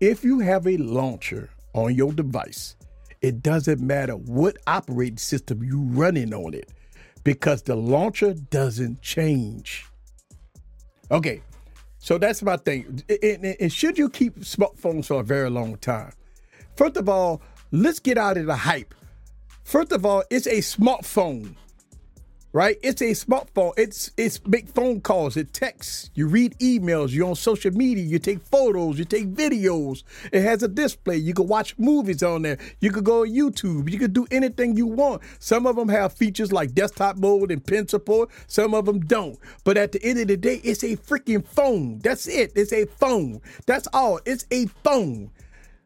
if 0.00 0.24
you 0.24 0.40
have 0.40 0.66
a 0.66 0.76
launcher 0.76 1.50
on 1.72 1.94
your 1.94 2.12
device, 2.12 2.76
it 3.22 3.42
doesn't 3.42 3.80
matter 3.80 4.14
what 4.14 4.58
operating 4.66 5.16
system 5.16 5.62
you 5.62 5.80
running 5.80 6.34
on 6.34 6.54
it 6.54 6.72
because 7.22 7.62
the 7.62 7.74
launcher 7.74 8.34
doesn't 8.34 9.00
change. 9.00 9.86
Okay, 11.10 11.42
so 12.04 12.18
that's 12.18 12.42
my 12.42 12.58
thing. 12.58 13.02
And, 13.22 13.72
should 13.72 13.96
you 13.96 14.10
keep 14.10 14.40
smartphones 14.40 15.06
for 15.06 15.20
a 15.20 15.24
very 15.24 15.48
long 15.48 15.78
time? 15.78 16.12
First 16.76 16.98
of 16.98 17.08
all, 17.08 17.40
let's 17.72 17.98
get 17.98 18.18
out 18.18 18.36
of 18.36 18.44
the 18.44 18.56
hype. 18.56 18.94
First 19.62 19.90
of 19.90 20.04
all, 20.04 20.22
it's 20.28 20.46
a 20.46 20.58
smartphone 20.58 21.56
right? 22.54 22.78
It's 22.82 23.02
a 23.02 23.10
smartphone. 23.10 23.74
It's 23.76 24.12
it's 24.16 24.40
make 24.46 24.68
phone 24.68 25.00
calls, 25.02 25.36
it 25.36 25.52
texts, 25.52 26.10
you 26.14 26.28
read 26.28 26.56
emails, 26.60 27.10
you're 27.10 27.28
on 27.28 27.34
social 27.34 27.72
media, 27.72 28.04
you 28.04 28.18
take 28.20 28.40
photos, 28.40 28.96
you 28.96 29.04
take 29.04 29.34
videos. 29.34 30.04
It 30.32 30.42
has 30.42 30.62
a 30.62 30.68
display. 30.68 31.16
You 31.16 31.34
can 31.34 31.48
watch 31.48 31.76
movies 31.78 32.22
on 32.22 32.42
there. 32.42 32.58
You 32.80 32.90
could 32.92 33.04
go 33.04 33.22
on 33.22 33.28
YouTube. 33.28 33.90
You 33.90 33.98
could 33.98 34.12
do 34.14 34.26
anything 34.30 34.76
you 34.76 34.86
want. 34.86 35.22
Some 35.40 35.66
of 35.66 35.76
them 35.76 35.88
have 35.88 36.14
features 36.14 36.52
like 36.52 36.74
desktop 36.74 37.16
mode 37.16 37.50
and 37.50 37.64
pen 37.64 37.88
support. 37.88 38.30
Some 38.46 38.72
of 38.72 38.86
them 38.86 39.00
don't. 39.00 39.36
But 39.64 39.76
at 39.76 39.92
the 39.92 40.02
end 40.04 40.20
of 40.20 40.28
the 40.28 40.36
day, 40.36 40.60
it's 40.62 40.84
a 40.84 40.96
freaking 40.96 41.44
phone. 41.44 41.98
That's 41.98 42.28
it. 42.28 42.52
It's 42.54 42.72
a 42.72 42.86
phone. 42.86 43.40
That's 43.66 43.88
all. 43.92 44.20
It's 44.24 44.46
a 44.52 44.66
phone. 44.84 45.32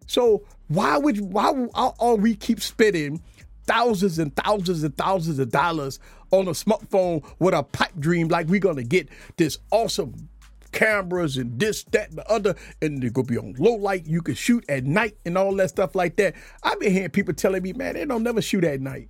So 0.07 0.45
why 0.69 0.99
would 0.99 1.21
why 1.21 1.69
are 1.75 2.17
we 2.17 2.35
keep 2.35 2.61
spitting 2.61 3.23
thousands 3.69 4.19
and 4.19 4.35
thousands 4.35 4.83
and 4.83 4.97
thousands 4.97 5.39
of 5.39 5.51
dollars 5.51 6.01
on 6.33 6.49
a 6.49 6.53
smartphone 6.53 7.25
with 7.39 7.55
a 7.55 7.63
pipe 7.63 7.93
dream 7.99 8.27
like 8.29 8.49
we're 8.49 8.59
gonna 8.59 8.83
get 8.83 9.09
this 9.37 9.59
awesome 9.71 10.29
cameras 10.73 11.37
and 11.37 11.59
this, 11.59 11.85
that, 11.85 12.09
and 12.09 12.19
the 12.19 12.31
other, 12.31 12.55
and 12.83 13.03
they're 13.03 13.11
gonna 13.11 13.27
be 13.27 13.39
on 13.39 13.55
low 13.59 13.75
light. 13.75 14.07
You 14.07 14.23
can 14.23 14.35
shoot 14.35 14.65
at 14.69 14.85
night 14.85 15.17
and 15.25 15.39
all 15.39 15.55
that 15.57 15.69
stuff 15.69 15.95
like 15.95 16.17
that. 16.17 16.35
I've 16.63 16.81
been 16.81 16.93
hearing 16.93 17.11
people 17.11 17.35
telling 17.35 17.63
me, 17.63 17.73
man, 17.73 17.95
they 17.95 18.05
don't 18.05 18.23
never 18.23 18.43
shoot 18.43 18.65
at 18.65 18.81
night. 18.81 19.09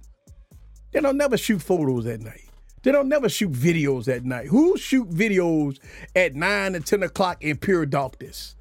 They 0.92 1.00
don't 1.00 1.16
never 1.16 1.36
shoot 1.36 1.62
photos 1.62 2.06
at 2.06 2.20
night. 2.20 2.44
They 2.82 2.92
don't 2.92 3.08
never 3.08 3.28
shoot 3.28 3.52
videos 3.52 4.08
at 4.08 4.24
night. 4.24 4.46
Who 4.46 4.76
shoot 4.78 5.10
videos 5.10 5.78
at 6.14 6.34
nine 6.34 6.74
and 6.74 6.86
ten 6.86 7.02
o'clock 7.02 7.42
in 7.42 7.56
pure 7.56 7.86
darkness? 7.86 8.54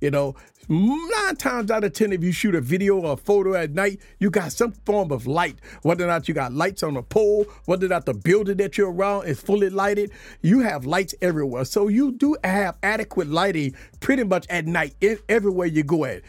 You 0.00 0.10
know, 0.10 0.34
nine 0.68 1.36
times 1.36 1.70
out 1.70 1.84
of 1.84 1.92
ten, 1.92 2.12
if 2.12 2.24
you 2.24 2.32
shoot 2.32 2.54
a 2.54 2.60
video 2.60 2.98
or 2.98 3.12
a 3.12 3.16
photo 3.16 3.54
at 3.54 3.72
night, 3.72 4.00
you 4.18 4.30
got 4.30 4.52
some 4.52 4.72
form 4.72 5.12
of 5.12 5.26
light. 5.26 5.56
Whether 5.82 6.04
or 6.04 6.08
not 6.08 6.26
you 6.26 6.32
got 6.32 6.52
lights 6.54 6.82
on 6.82 6.96
a 6.96 7.02
pole, 7.02 7.44
whether 7.66 7.84
or 7.86 7.90
not 7.90 8.06
the 8.06 8.14
building 8.14 8.56
that 8.58 8.78
you're 8.78 8.92
around 8.92 9.26
is 9.26 9.40
fully 9.40 9.68
lighted, 9.68 10.10
you 10.40 10.60
have 10.60 10.86
lights 10.86 11.14
everywhere. 11.20 11.66
So 11.66 11.88
you 11.88 12.12
do 12.12 12.36
have 12.42 12.78
adequate 12.82 13.28
lighting 13.28 13.74
pretty 14.00 14.24
much 14.24 14.46
at 14.48 14.66
night 14.66 14.94
everywhere 15.28 15.66
you 15.66 15.82
go 15.82 16.06
at. 16.06 16.22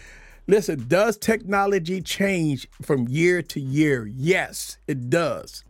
Listen, 0.47 0.85
does 0.87 1.17
technology 1.17 2.01
change 2.01 2.67
from 2.81 3.07
year 3.07 3.41
to 3.43 3.61
year? 3.61 4.05
Yes, 4.05 4.77
it 4.87 5.09
does. 5.09 5.63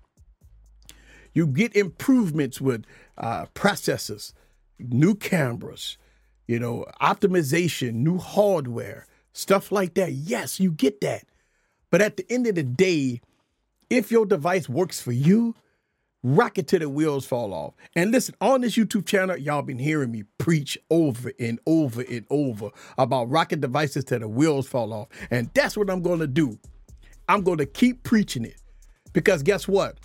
You 1.33 1.45
get 1.45 1.75
improvements 1.75 2.59
with 2.59 2.85
uh, 3.17 3.45
processors, 3.53 4.33
new 4.79 5.13
cameras, 5.13 5.97
you 6.47 6.59
know, 6.59 6.85
optimization, 7.01 7.95
new 7.95 8.17
hardware, 8.17 9.07
stuff 9.33 9.71
like 9.71 9.93
that. 9.95 10.13
Yes, 10.13 10.59
you 10.59 10.71
get 10.71 11.01
that. 11.01 11.23
But 11.89 12.01
at 12.01 12.17
the 12.17 12.25
end 12.31 12.47
of 12.47 12.55
the 12.55 12.63
day, 12.63 13.21
if 13.89 14.11
your 14.11 14.25
device 14.25 14.69
works 14.69 15.01
for 15.01 15.11
you, 15.11 15.55
rock 16.23 16.57
it 16.57 16.67
till 16.67 16.79
the 16.79 16.89
wheels 16.89 17.25
fall 17.25 17.53
off. 17.53 17.73
And 17.95 18.11
listen, 18.11 18.35
on 18.41 18.61
this 18.61 18.75
YouTube 18.75 19.05
channel, 19.05 19.37
y'all 19.37 19.61
been 19.61 19.79
hearing 19.79 20.11
me 20.11 20.23
preach 20.37 20.77
over 20.89 21.31
and 21.39 21.59
over 21.65 22.01
and 22.01 22.25
over 22.29 22.69
about 22.97 23.29
rocket 23.29 23.61
devices 23.61 24.05
till 24.05 24.19
the 24.19 24.27
wheels 24.27 24.67
fall 24.67 24.93
off. 24.93 25.07
And 25.29 25.49
that's 25.53 25.75
what 25.75 25.89
I'm 25.89 26.01
going 26.01 26.19
to 26.19 26.27
do. 26.27 26.57
I'm 27.27 27.41
going 27.41 27.57
to 27.57 27.65
keep 27.65 28.03
preaching 28.03 28.45
it. 28.45 28.55
Because 29.13 29.43
guess 29.43 29.67
what? 29.67 29.97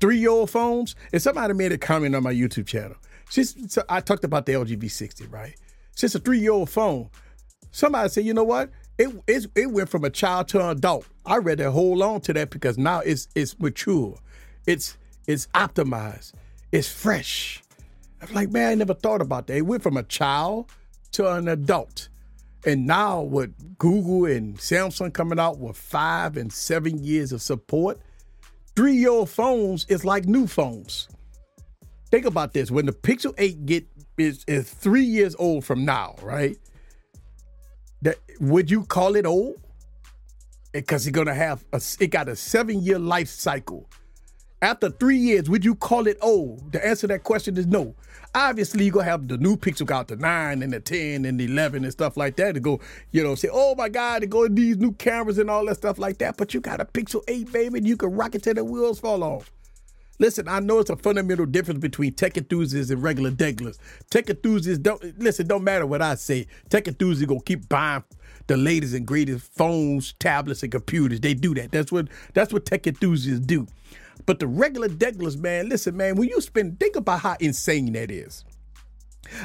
Three 0.00 0.18
year 0.18 0.30
old 0.30 0.50
phones, 0.50 0.94
and 1.12 1.20
somebody 1.20 1.54
made 1.54 1.72
a 1.72 1.78
comment 1.78 2.14
on 2.14 2.22
my 2.22 2.32
YouTube 2.32 2.66
channel. 2.66 2.96
She's, 3.30 3.54
so 3.70 3.82
I 3.88 4.00
talked 4.00 4.24
about 4.24 4.46
the 4.46 4.52
LG 4.52 4.78
V60, 4.78 5.30
right? 5.30 5.54
Since 5.98 6.14
a 6.14 6.20
three 6.20 6.38
year 6.38 6.52
old 6.52 6.70
phone. 6.70 7.10
Somebody 7.72 8.08
said, 8.08 8.24
you 8.24 8.32
know 8.32 8.44
what? 8.44 8.70
It, 8.98 9.10
it 9.26 9.70
went 9.70 9.88
from 9.88 10.04
a 10.04 10.10
child 10.10 10.48
to 10.48 10.60
an 10.60 10.70
adult. 10.70 11.06
I 11.26 11.36
read 11.38 11.58
that 11.58 11.72
hold 11.72 12.00
on 12.02 12.20
to 12.22 12.32
that 12.32 12.50
because 12.50 12.78
now 12.78 13.00
it's 13.00 13.28
it's 13.34 13.58
mature, 13.58 14.16
it's 14.66 14.96
it's 15.26 15.46
optimized, 15.48 16.32
it's 16.72 16.88
fresh. 16.88 17.62
I'm 18.20 18.32
like, 18.32 18.50
man, 18.50 18.70
I 18.70 18.74
never 18.76 18.94
thought 18.94 19.20
about 19.20 19.48
that. 19.48 19.56
It 19.56 19.62
went 19.62 19.82
from 19.82 19.96
a 19.96 20.02
child 20.04 20.70
to 21.12 21.32
an 21.32 21.48
adult. 21.48 22.08
And 22.64 22.86
now 22.86 23.22
with 23.22 23.78
Google 23.78 24.24
and 24.26 24.56
Samsung 24.58 25.12
coming 25.12 25.38
out 25.38 25.58
with 25.58 25.76
five 25.76 26.36
and 26.36 26.52
seven 26.52 27.04
years 27.04 27.30
of 27.30 27.40
support, 27.40 28.00
three-year-old 28.74 29.30
phones 29.30 29.86
is 29.88 30.04
like 30.04 30.24
new 30.24 30.48
phones. 30.48 31.08
Think 32.10 32.24
about 32.24 32.52
this. 32.54 32.70
When 32.70 32.86
the 32.86 32.92
Pixel 32.92 33.34
8 33.38 33.66
get 33.66 33.86
is 34.18 34.44
is 34.46 34.70
three 34.70 35.04
years 35.04 35.34
old 35.38 35.64
from 35.64 35.84
now, 35.84 36.16
right? 36.22 36.56
That 38.02 38.16
would 38.40 38.70
you 38.70 38.84
call 38.84 39.16
it 39.16 39.26
old? 39.26 39.56
Eh, 40.74 40.80
because 40.80 41.06
it's 41.06 41.14
gonna 41.14 41.34
have 41.34 41.64
a, 41.72 41.80
it 42.00 42.08
got 42.08 42.28
a 42.28 42.36
seven 42.36 42.82
year 42.82 42.98
life 42.98 43.28
cycle. 43.28 43.88
After 44.60 44.90
three 44.90 45.16
years, 45.16 45.48
would 45.48 45.64
you 45.64 45.76
call 45.76 46.08
it 46.08 46.18
old? 46.20 46.72
The 46.72 46.84
answer 46.84 47.02
to 47.02 47.14
that 47.14 47.22
question 47.22 47.56
is 47.56 47.66
no. 47.66 47.94
Obviously, 48.34 48.84
you're 48.84 48.92
gonna 48.92 49.04
have 49.04 49.28
the 49.28 49.38
new 49.38 49.56
Pixel 49.56 49.90
out 49.90 50.08
the 50.08 50.16
nine 50.16 50.62
and 50.62 50.72
the 50.72 50.80
10 50.80 51.24
and 51.24 51.38
the 51.38 51.44
11 51.44 51.84
and 51.84 51.92
stuff 51.92 52.16
like 52.16 52.36
that 52.36 52.54
to 52.54 52.60
go, 52.60 52.80
you 53.12 53.22
know, 53.22 53.36
say, 53.36 53.48
oh 53.52 53.74
my 53.76 53.88
God, 53.88 54.20
to 54.20 54.26
go 54.26 54.48
these 54.48 54.76
new 54.76 54.92
cameras 54.92 55.38
and 55.38 55.48
all 55.48 55.64
that 55.66 55.76
stuff 55.76 55.98
like 55.98 56.18
that. 56.18 56.36
But 56.36 56.54
you 56.54 56.60
got 56.60 56.80
a 56.80 56.84
Pixel 56.84 57.22
8, 57.28 57.52
baby, 57.52 57.78
and 57.78 57.86
you 57.86 57.96
can 57.96 58.10
rock 58.10 58.34
it 58.34 58.42
till 58.42 58.54
the 58.54 58.64
wheels 58.64 59.00
fall 59.00 59.22
off. 59.22 59.50
Listen, 60.18 60.48
I 60.48 60.60
know 60.60 60.80
it's 60.80 60.90
a 60.90 60.96
fundamental 60.96 61.46
difference 61.46 61.80
between 61.80 62.14
tech 62.14 62.36
enthusiasts 62.36 62.90
and 62.90 63.02
regular 63.02 63.30
degglers. 63.30 63.78
Tech 64.10 64.28
enthusiasts 64.28 64.82
don't 64.82 65.18
listen. 65.18 65.46
Don't 65.46 65.62
matter 65.64 65.86
what 65.86 66.02
I 66.02 66.16
say. 66.16 66.46
Tech 66.70 66.88
enthusiasts 66.88 67.28
gonna 67.28 67.40
keep 67.40 67.68
buying 67.68 68.02
the 68.48 68.56
latest 68.56 68.94
and 68.94 69.06
greatest 69.06 69.52
phones, 69.54 70.14
tablets, 70.14 70.62
and 70.62 70.72
computers. 70.72 71.20
They 71.20 71.34
do 71.34 71.54
that. 71.54 71.70
That's 71.70 71.92
what 71.92 72.08
that's 72.34 72.52
what 72.52 72.66
tech 72.66 72.86
enthusiasts 72.86 73.46
do. 73.46 73.66
But 74.26 74.40
the 74.40 74.46
regular 74.48 74.88
degglers, 74.88 75.38
man, 75.38 75.68
listen, 75.68 75.96
man, 75.96 76.16
when 76.16 76.28
you 76.28 76.40
spend, 76.40 76.80
think 76.80 76.96
about 76.96 77.20
how 77.20 77.36
insane 77.40 77.92
that 77.92 78.10
is. 78.10 78.44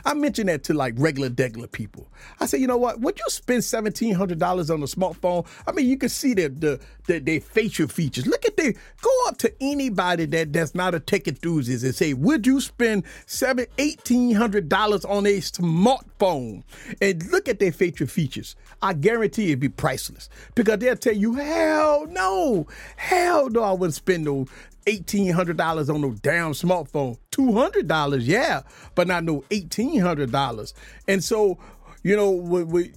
I 0.06 0.14
mentioned 0.14 0.50
that 0.50 0.64
to 0.66 0.74
like 0.74 0.94
regular 0.98 1.30
degular 1.30 1.70
people. 1.72 2.08
I 2.40 2.46
said, 2.46 2.62
you 2.62 2.68
know 2.68 2.78
what? 2.78 3.02
Would 3.02 3.20
you 3.20 3.26
spend 3.28 3.64
seventeen 3.64 4.16
hundred 4.16 4.40
dollars 4.40 4.70
on 4.70 4.82
a 4.82 4.86
smartphone? 4.86 5.46
I 5.68 5.72
mean, 5.72 5.88
you 5.88 5.98
can 5.98 6.10
see 6.10 6.34
the 6.34 6.48
the, 6.50 6.80
the 7.08 7.20
their 7.20 7.42
facial 7.42 7.88
features. 7.88 8.26
Look 8.26 8.46
at 8.46 8.56
the 8.56 8.74
go 9.02 9.10
up 9.28 9.38
to 9.40 9.54
anybody 9.60 10.26
that 10.28 10.54
that's 10.54 10.74
not 10.74 10.96
a 10.96 11.00
tech 11.00 11.28
enthusiast 11.28 11.84
and 11.84 11.94
say, 11.94 12.14
would 12.14 12.48
you 12.48 12.62
spend 12.62 13.04
seven 13.26 13.66
eighteen 13.78 14.36
hundred 14.36 14.70
dollars 14.70 15.04
on 15.06 15.26
a 15.26 15.40
smartphone? 15.40 16.64
And 17.02 17.30
look 17.32 17.50
at 17.50 17.60
their 17.60 17.72
facial 17.72 18.08
features. 18.08 18.56
I 18.82 18.94
guarantee 18.94 19.48
it'd 19.48 19.60
be 19.60 19.70
priceless 19.70 20.30
because 20.56 20.80
they'll 20.80 20.96
tell 20.96 21.16
you, 21.16 21.36
hell 21.36 22.06
no, 22.08 22.68
hell 22.96 23.50
no, 23.50 23.64
I 23.64 23.72
wouldn't 23.72 23.96
spend 23.96 24.26
no 24.26 24.48
$1,800 24.86 25.94
on 25.94 26.02
no 26.02 26.12
damn 26.22 26.52
smartphone. 26.52 27.18
$200, 27.32 28.20
yeah, 28.22 28.62
but 28.96 29.08
not 29.08 29.24
no 29.24 29.42
$1,800. 29.50 30.74
And 31.08 31.24
so, 31.24 31.58
you 32.04 32.16
know, 32.16 32.32
we, 32.32 32.64
we, 32.64 32.94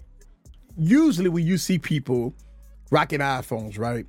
usually 0.77 1.29
when 1.29 1.47
you 1.47 1.59
see 1.59 1.79
people 1.79 2.35
rocking 2.91 3.21
iPhones, 3.21 3.79
right? 3.79 4.07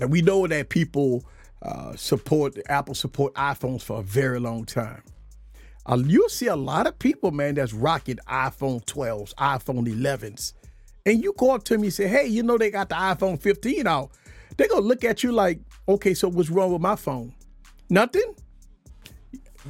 And 0.00 0.10
we 0.10 0.22
know 0.22 0.46
that 0.46 0.68
people 0.68 1.24
uh, 1.62 1.96
support, 1.96 2.58
Apple 2.68 2.94
support 2.94 3.34
iPhones 3.34 3.82
for 3.82 4.00
a 4.00 4.02
very 4.02 4.40
long 4.40 4.64
time. 4.64 5.02
Uh, 5.86 6.02
you'll 6.04 6.28
see 6.28 6.46
a 6.46 6.56
lot 6.56 6.86
of 6.86 6.98
people, 6.98 7.30
man, 7.30 7.54
that's 7.54 7.72
rocking 7.72 8.18
iPhone 8.28 8.84
12s, 8.86 9.34
iPhone 9.34 9.86
11s, 9.86 10.54
and 11.06 11.22
you 11.22 11.34
go 11.36 11.54
up 11.54 11.64
to 11.64 11.76
me 11.76 11.88
and 11.88 11.94
say, 11.94 12.08
hey, 12.08 12.26
you 12.26 12.42
know 12.42 12.56
they 12.56 12.70
got 12.70 12.88
the 12.88 12.94
iPhone 12.94 13.38
15 13.38 13.86
out, 13.86 14.10
they're 14.56 14.68
gonna 14.68 14.80
look 14.80 15.04
at 15.04 15.22
you 15.22 15.32
like, 15.32 15.60
okay, 15.88 16.14
so 16.14 16.28
what's 16.28 16.50
wrong 16.50 16.72
with 16.72 16.82
my 16.82 16.96
phone? 16.96 17.32
Nothing? 17.88 18.34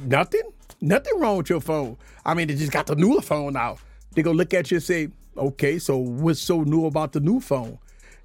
Nothing? 0.03 0.41
Nothing 0.81 1.19
wrong 1.19 1.37
with 1.37 1.49
your 1.49 1.61
phone. 1.61 1.97
I 2.25 2.33
mean, 2.33 2.47
they 2.47 2.55
just 2.55 2.71
got 2.71 2.87
the 2.87 2.95
newer 2.95 3.21
phone 3.21 3.55
out. 3.55 3.79
They're 4.13 4.23
gonna 4.23 4.37
look 4.37 4.53
at 4.53 4.71
you 4.71 4.77
and 4.77 4.83
say, 4.83 5.09
okay, 5.37 5.79
so 5.79 5.97
what's 5.97 6.39
so 6.39 6.63
new 6.63 6.85
about 6.85 7.13
the 7.13 7.19
new 7.19 7.39
phone? 7.39 7.77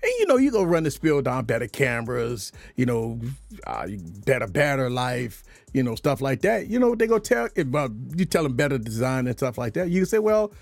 And 0.02 0.12
you 0.18 0.26
know, 0.26 0.36
you 0.36 0.50
go 0.50 0.62
run 0.62 0.84
the 0.84 0.90
spiel 0.90 1.20
down 1.20 1.44
better 1.44 1.66
cameras, 1.66 2.52
you 2.76 2.86
know, 2.86 3.20
uh, 3.66 3.86
better 4.24 4.46
battery 4.46 4.88
life, 4.88 5.44
you 5.74 5.82
know, 5.82 5.94
stuff 5.94 6.20
like 6.20 6.40
that. 6.42 6.68
You 6.68 6.78
know, 6.78 6.94
they 6.94 7.06
go 7.06 7.18
tell 7.18 7.48
about 7.56 7.92
you 8.16 8.24
tell 8.24 8.44
them 8.44 8.56
better 8.56 8.78
design 8.78 9.26
and 9.26 9.36
stuff 9.36 9.58
like 9.58 9.74
that. 9.74 9.90
You 9.90 10.04
say, 10.06 10.18
well, 10.18 10.52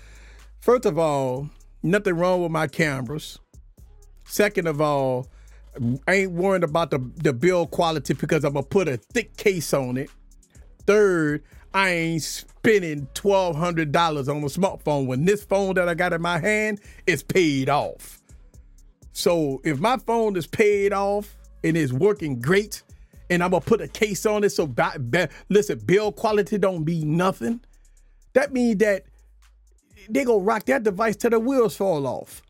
first 0.59 0.85
of 0.85 0.97
all, 0.99 1.49
nothing 1.83 2.15
wrong 2.15 2.43
with 2.43 2.51
my 2.51 2.67
cameras. 2.67 3.39
Second 4.25 4.67
of 4.67 4.81
all, 4.81 5.27
I 6.07 6.13
ain't 6.13 6.31
worried 6.31 6.63
about 6.63 6.91
the, 6.91 6.99
the 7.17 7.33
build 7.33 7.71
quality 7.71 8.13
because 8.13 8.43
I'm 8.43 8.53
gonna 8.53 8.65
put 8.65 8.87
a 8.87 8.97
thick 8.97 9.35
case 9.37 9.73
on 9.73 9.97
it. 9.97 10.09
Third, 10.85 11.43
I 11.73 11.89
ain't 11.89 12.23
spending 12.23 13.07
twelve 13.13 13.55
hundred 13.55 13.91
dollars 13.91 14.27
on 14.27 14.37
a 14.43 14.47
smartphone 14.47 15.05
when 15.05 15.25
this 15.25 15.43
phone 15.43 15.75
that 15.75 15.87
I 15.87 15.93
got 15.93 16.13
in 16.13 16.21
my 16.21 16.39
hand 16.39 16.81
is 17.07 17.23
paid 17.23 17.69
off. 17.69 18.19
So 19.13 19.61
if 19.63 19.79
my 19.79 19.97
phone 19.97 20.35
is 20.35 20.47
paid 20.47 20.93
off 20.93 21.35
and 21.63 21.77
is 21.77 21.93
working 21.93 22.39
great, 22.41 22.83
and 23.29 23.43
I'm 23.43 23.51
gonna 23.51 23.61
put 23.61 23.81
a 23.81 23.87
case 23.87 24.25
on 24.25 24.43
it, 24.43 24.49
so 24.49 24.65
ba- 24.67 24.95
ba- 24.97 25.29
listen, 25.49 25.79
build 25.79 26.15
quality 26.15 26.57
don't 26.57 26.85
mean 26.85 27.17
nothing. 27.17 27.61
That 28.33 28.53
means 28.53 28.77
that 28.77 29.03
they 30.09 30.23
gonna 30.23 30.39
rock 30.39 30.65
that 30.65 30.83
device 30.83 31.15
till 31.15 31.29
the 31.31 31.39
wheels 31.39 31.75
fall 31.75 32.07
off. 32.07 32.41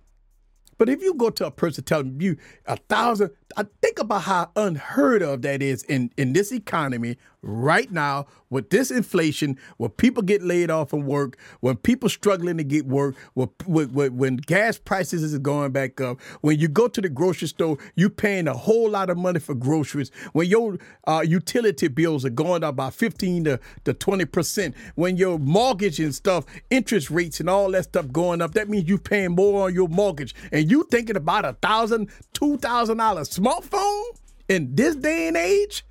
But 0.79 0.89
if 0.89 1.03
you 1.03 1.13
go 1.13 1.29
to 1.29 1.45
a 1.45 1.51
person 1.51 1.83
telling 1.83 2.19
you 2.19 2.37
a 2.65 2.77
thousand, 2.77 3.31
I 3.57 3.65
think 3.81 3.99
about 3.99 4.23
how 4.23 4.49
unheard 4.55 5.21
of 5.21 5.41
that 5.43 5.61
is 5.61 5.83
in, 5.83 6.11
in 6.17 6.33
this 6.33 6.51
economy 6.51 7.17
right 7.41 7.91
now 7.91 8.27
with 8.49 8.69
this 8.69 8.89
inflation, 8.89 9.57
where 9.77 9.89
people 9.89 10.23
get 10.23 10.41
laid 10.41 10.71
off 10.71 10.89
from 10.89 11.05
work, 11.05 11.37
when 11.59 11.75
people 11.75 12.09
struggling 12.09 12.57
to 12.57 12.63
get 12.63 12.85
work, 12.85 13.15
when, 13.33 13.49
when, 13.65 14.17
when 14.17 14.37
gas 14.37 14.77
prices 14.77 15.21
is 15.21 15.37
going 15.39 15.71
back 15.71 16.01
up, 16.01 16.19
when 16.41 16.59
you 16.59 16.67
go 16.67 16.87
to 16.87 16.99
the 16.99 17.09
grocery 17.09 17.47
store, 17.47 17.77
you 17.95 18.09
paying 18.09 18.47
a 18.47 18.53
whole 18.53 18.89
lot 18.89 19.09
of 19.09 19.17
money 19.17 19.39
for 19.39 19.53
groceries, 19.53 20.09
when 20.33 20.47
your 20.47 20.77
uh, 21.07 21.23
utility 21.25 21.87
bills 21.87 22.25
are 22.25 22.31
going 22.31 22.63
up 22.63 22.75
by 22.75 22.89
15 22.89 23.43
to, 23.43 23.59
to 23.85 23.93
20%, 23.93 24.73
when 24.95 25.15
your 25.15 25.37
mortgage 25.37 25.99
and 25.99 26.15
stuff, 26.15 26.45
interest 26.69 27.11
rates 27.11 27.39
and 27.39 27.49
all 27.49 27.69
that 27.71 27.83
stuff 27.83 28.11
going 28.11 28.41
up, 28.41 28.53
that 28.53 28.67
means 28.67 28.89
you 28.89 28.97
paying 28.97 29.31
more 29.31 29.65
on 29.65 29.73
your 29.73 29.87
mortgage. 29.87 30.33
And 30.51 30.68
you 30.69 30.87
thinking 30.89 31.15
about 31.15 31.45
a 31.45 31.53
thousand, 31.53 32.09
two 32.33 32.57
thousand 32.57 32.97
dollar 32.97 33.21
smartphone 33.21 34.03
in 34.47 34.75
this 34.75 34.95
day 34.95 35.27
and 35.27 35.37
age? 35.37 35.83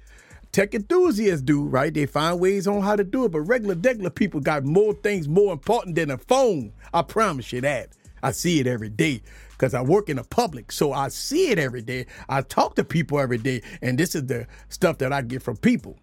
tech 0.53 0.75
enthusiasts 0.75 1.43
do, 1.43 1.65
right? 1.65 1.93
They 1.93 2.07
find 2.07 2.41
ways 2.41 2.67
on 2.67 2.83
how 2.83 2.97
to 2.97 3.05
do 3.05 3.25
it, 3.25 3.33
but 3.33 3.43
regular, 3.43 3.75
regular 3.75 4.11
people 4.11 4.41
got 4.41 4.65
more 4.65 4.95
things 4.95 5.29
more 5.29 5.53
important 5.53 5.97
than 5.97 6.11
a 6.11 6.19
phone. 6.19 6.73
I 6.93 7.03
promise 7.03 7.53
you 7.53 7.61
that. 7.61 7.91
I 8.23 8.33
see 8.33 8.59
it 8.59 8.67
every 8.67 8.89
day 8.89 9.23
because 9.51 9.75
I 9.75 9.83
work 9.83 10.09
in 10.09 10.17
the 10.17 10.25
public, 10.25 10.73
so 10.73 10.93
I 10.93 11.09
see 11.09 11.51
it 11.51 11.59
every 11.59 11.83
day. 11.83 12.07
I 12.29 12.43
talk 12.43 12.75
to 12.77 12.85
people 12.85 13.21
every 13.21 13.39
day, 13.39 13.63
and 13.83 13.99
this 13.99 14.15
is 14.15 14.27
the 14.27 14.47
stuff 14.69 14.99
that 14.99 15.13
I 15.13 15.23
get 15.23 15.43
from 15.43 15.57
people. 15.57 15.97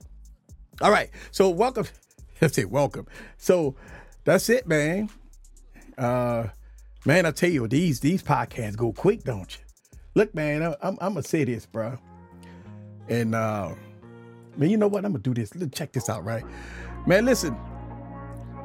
All 0.81 0.91
right, 0.91 1.09
so 1.31 1.49
welcome. 1.49 1.87
Let's 2.41 2.55
say 2.55 2.65
welcome. 2.65 3.07
So 3.37 3.75
that's 4.23 4.49
it, 4.49 4.67
man. 4.67 5.09
Uh, 5.97 6.47
man, 7.05 7.25
I 7.25 7.31
tell 7.31 7.49
you, 7.49 7.67
these 7.67 7.99
these 7.99 8.23
podcasts 8.23 8.75
go 8.75 8.91
quick, 8.93 9.23
don't 9.23 9.55
you? 9.57 9.63
Look, 10.15 10.33
man, 10.33 10.63
I'm, 10.63 10.75
I'm, 10.81 10.97
I'm 11.01 11.13
gonna 11.13 11.23
say 11.23 11.43
this, 11.43 11.65
bro, 11.65 11.97
and 13.09 13.35
uh, 13.35 13.73
Man, 14.57 14.69
you 14.69 14.77
know 14.77 14.87
what? 14.87 15.05
I'm 15.05 15.11
gonna 15.11 15.23
do 15.23 15.33
this. 15.33 15.53
Let's 15.55 15.77
check 15.77 15.91
this 15.91 16.09
out, 16.09 16.23
right? 16.23 16.43
Man, 17.05 17.25
listen. 17.25 17.55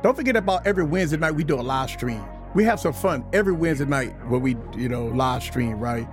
Don't 0.03 0.17
forget 0.17 0.37
about 0.37 0.67
every 0.67 0.85
Wednesday 0.85 1.17
night 1.17 1.35
we 1.35 1.45
do 1.45 1.57
a 1.57 1.63
live 1.63 1.91
stream. 1.91 2.25
We 2.55 2.65
have 2.65 2.81
some 2.81 2.93
fun 2.93 3.25
every 3.33 3.53
Wednesday 3.53 3.85
night 3.85 4.15
when 4.29 4.41
we, 4.41 4.57
you 4.77 4.89
know, 4.89 5.07
live 5.07 5.43
stream, 5.43 5.79
right? 5.79 6.09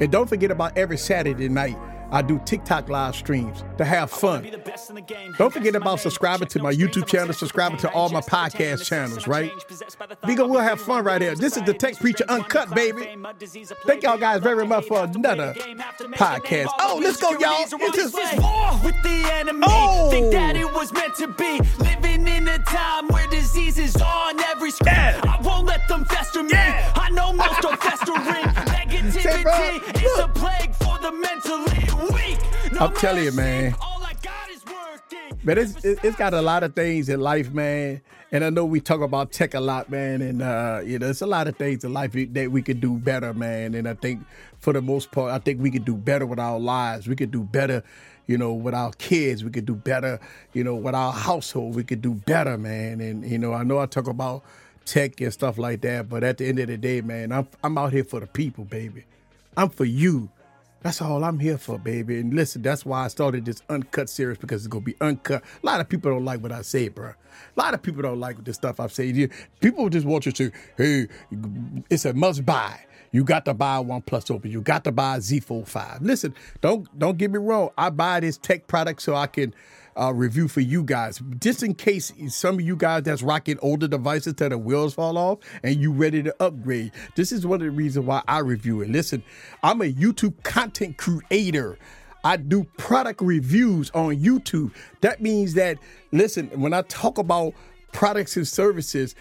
And 0.00 0.10
don't 0.10 0.28
forget 0.28 0.50
about 0.50 0.78
every 0.78 0.96
Saturday 0.96 1.48
night 1.48 1.76
I 2.12 2.22
do 2.22 2.40
TikTok 2.44 2.88
live 2.88 3.14
streams 3.14 3.62
to 3.78 3.84
have 3.84 4.10
fun. 4.10 4.50
Don't 5.38 5.52
forget 5.52 5.76
about 5.76 6.00
subscribing 6.00 6.48
to 6.48 6.58
my 6.60 6.72
YouTube 6.72 7.06
channel, 7.06 7.32
subscribing 7.32 7.78
to 7.78 7.90
all 7.92 8.08
my 8.08 8.20
podcast 8.20 8.84
channels, 8.84 9.26
right? 9.28 9.52
Because 10.26 10.48
we'll 10.48 10.60
have 10.60 10.80
fun 10.80 11.04
right 11.04 11.22
here. 11.22 11.36
This 11.36 11.56
is 11.56 11.62
the 11.62 11.74
Tech 11.74 11.96
Preacher 11.96 12.24
Uncut, 12.28 12.74
baby. 12.74 13.16
Thank 13.86 14.02
y'all 14.02 14.18
guys 14.18 14.42
very 14.42 14.66
much 14.66 14.86
for 14.86 15.04
another 15.04 15.54
podcast. 16.14 16.68
Oh, 16.80 17.00
let's 17.02 17.20
go, 17.20 17.30
y'all. 17.38 17.60
It's 17.60 17.72
war 18.38 18.80
with 18.84 19.00
the 19.02 19.30
enemy. 19.34 19.66
Oh. 19.68 20.10
Think 20.10 20.32
that 20.32 20.56
it 20.56 20.72
was 20.72 20.92
meant 20.92 21.14
to 21.16 21.28
be. 21.28 21.60
Living 21.78 22.26
in 22.26 22.48
a 22.48 22.58
time 22.58 23.08
where 23.08 23.26
disease 23.28 23.78
is 23.78 23.96
on 23.96 24.40
every 24.40 24.70
screen. 24.72 24.92
I 24.94 25.38
won't 25.42 25.66
let 25.66 25.86
them 25.86 26.04
fester 26.06 26.42
me. 26.42 26.50
I 26.54 27.10
know 27.12 27.32
most 27.32 27.64
are 27.64 27.76
festering. 27.76 28.66
Negativity 29.30 30.04
is 30.04 30.18
a 30.18 30.28
plague 30.28 30.74
for 30.74 30.98
the 30.98 31.12
mentally 31.12 32.80
I'm 32.80 32.94
telling 32.94 33.24
you, 33.24 33.32
man. 33.32 33.74
But 35.44 35.58
it's 35.58 35.84
it's 35.84 36.16
got 36.16 36.34
a 36.34 36.42
lot 36.42 36.62
of 36.62 36.74
things 36.74 37.08
in 37.08 37.20
life, 37.20 37.52
man. 37.52 38.00
And 38.32 38.44
I 38.44 38.50
know 38.50 38.64
we 38.64 38.80
talk 38.80 39.00
about 39.00 39.32
tech 39.32 39.54
a 39.54 39.60
lot, 39.60 39.90
man. 39.90 40.20
And 40.22 40.42
uh, 40.42 40.82
you 40.84 40.98
know, 40.98 41.08
it's 41.08 41.22
a 41.22 41.26
lot 41.26 41.48
of 41.48 41.56
things 41.56 41.84
in 41.84 41.92
life 41.92 42.12
that 42.12 42.50
we 42.50 42.62
could 42.62 42.80
do 42.80 42.98
better, 42.98 43.32
man. 43.32 43.74
And 43.74 43.88
I 43.88 43.94
think 43.94 44.24
for 44.58 44.72
the 44.72 44.82
most 44.82 45.10
part, 45.10 45.32
I 45.32 45.38
think 45.38 45.60
we 45.60 45.70
could 45.70 45.84
do 45.84 45.94
better 45.94 46.26
with 46.26 46.38
our 46.38 46.58
lives. 46.58 47.06
We 47.08 47.16
could 47.16 47.30
do 47.30 47.42
better, 47.42 47.82
you 48.26 48.36
know, 48.36 48.52
with 48.52 48.74
our 48.74 48.92
kids. 48.92 49.44
We 49.44 49.50
could 49.50 49.66
do 49.66 49.74
better, 49.74 50.20
you 50.52 50.64
know, 50.64 50.74
with 50.74 50.94
our 50.94 51.12
household. 51.12 51.74
We 51.74 51.84
could 51.84 52.02
do 52.02 52.14
better, 52.14 52.58
man. 52.58 53.00
And 53.00 53.28
you 53.28 53.38
know, 53.38 53.52
I 53.52 53.62
know 53.62 53.78
I 53.78 53.86
talk 53.86 54.08
about 54.08 54.42
tech 54.84 55.20
and 55.20 55.32
stuff 55.32 55.58
like 55.58 55.80
that, 55.82 56.08
but 56.08 56.24
at 56.24 56.38
the 56.38 56.46
end 56.46 56.58
of 56.58 56.66
the 56.66 56.76
day, 56.76 57.00
man, 57.00 57.32
I'm 57.32 57.48
I'm 57.62 57.78
out 57.78 57.92
here 57.92 58.04
for 58.04 58.20
the 58.20 58.26
people, 58.26 58.64
baby. 58.64 59.04
I'm 59.60 59.68
for 59.68 59.84
you. 59.84 60.30
That's 60.80 61.02
all 61.02 61.22
I'm 61.22 61.38
here 61.38 61.58
for, 61.58 61.78
baby. 61.78 62.18
And 62.18 62.32
listen, 62.32 62.62
that's 62.62 62.86
why 62.86 63.04
I 63.04 63.08
started 63.08 63.44
this 63.44 63.60
uncut 63.68 64.08
series 64.08 64.38
because 64.38 64.62
it's 64.62 64.68
gonna 64.68 64.82
be 64.82 64.96
uncut. 65.02 65.42
A 65.62 65.66
lot 65.66 65.82
of 65.82 65.88
people 65.90 66.10
don't 66.10 66.24
like 66.24 66.42
what 66.42 66.50
I 66.50 66.62
say, 66.62 66.88
bro. 66.88 67.08
A 67.10 67.14
lot 67.56 67.74
of 67.74 67.82
people 67.82 68.00
don't 68.00 68.18
like 68.18 68.42
the 68.42 68.54
stuff 68.54 68.80
I've 68.80 68.90
said. 68.90 69.30
People 69.60 69.90
just 69.90 70.06
want 70.06 70.24
you 70.24 70.32
to 70.32 70.50
hey, 70.78 71.08
it's 71.90 72.06
a 72.06 72.14
must 72.14 72.46
buy. 72.46 72.80
You 73.12 73.22
got 73.22 73.44
to 73.44 73.54
buy 73.54 73.76
OnePlus 73.76 74.30
Open. 74.30 74.50
You 74.50 74.62
got 74.62 74.84
to 74.84 74.92
buy 74.92 75.18
Z 75.18 75.40
Fold 75.40 75.68
5. 75.68 76.00
Listen, 76.00 76.34
don't 76.62 76.98
don't 76.98 77.18
get 77.18 77.30
me 77.30 77.38
wrong. 77.38 77.68
I 77.76 77.90
buy 77.90 78.20
this 78.20 78.38
tech 78.38 78.66
product 78.66 79.02
so 79.02 79.14
I 79.14 79.26
can 79.26 79.54
uh, 79.98 80.12
review 80.14 80.48
for 80.48 80.60
you 80.60 80.82
guys. 80.82 81.20
Just 81.40 81.62
in 81.62 81.74
case 81.74 82.12
some 82.28 82.56
of 82.56 82.60
you 82.62 82.76
guys 82.76 83.02
that's 83.04 83.22
rocking 83.22 83.58
older 83.60 83.88
devices 83.88 84.34
till 84.34 84.48
the 84.48 84.58
wheels 84.58 84.94
fall 84.94 85.18
off 85.18 85.38
and 85.62 85.76
you 85.76 85.92
ready 85.92 86.22
to 86.22 86.34
upgrade. 86.42 86.92
This 87.16 87.32
is 87.32 87.46
one 87.46 87.60
of 87.60 87.66
the 87.66 87.70
reasons 87.70 88.06
why 88.06 88.22
I 88.28 88.38
review 88.38 88.80
it. 88.82 88.90
Listen, 88.90 89.22
I'm 89.62 89.80
a 89.80 89.92
YouTube 89.92 90.42
content 90.42 90.96
creator. 90.96 91.78
I 92.22 92.36
do 92.36 92.64
product 92.76 93.22
reviews 93.22 93.90
on 93.92 94.16
YouTube. 94.16 94.72
That 95.00 95.22
means 95.22 95.54
that, 95.54 95.78
listen, 96.12 96.48
when 96.60 96.74
I 96.74 96.82
talk 96.82 97.18
about 97.18 97.54
products 97.92 98.36
and 98.36 98.46
services, 98.46 99.14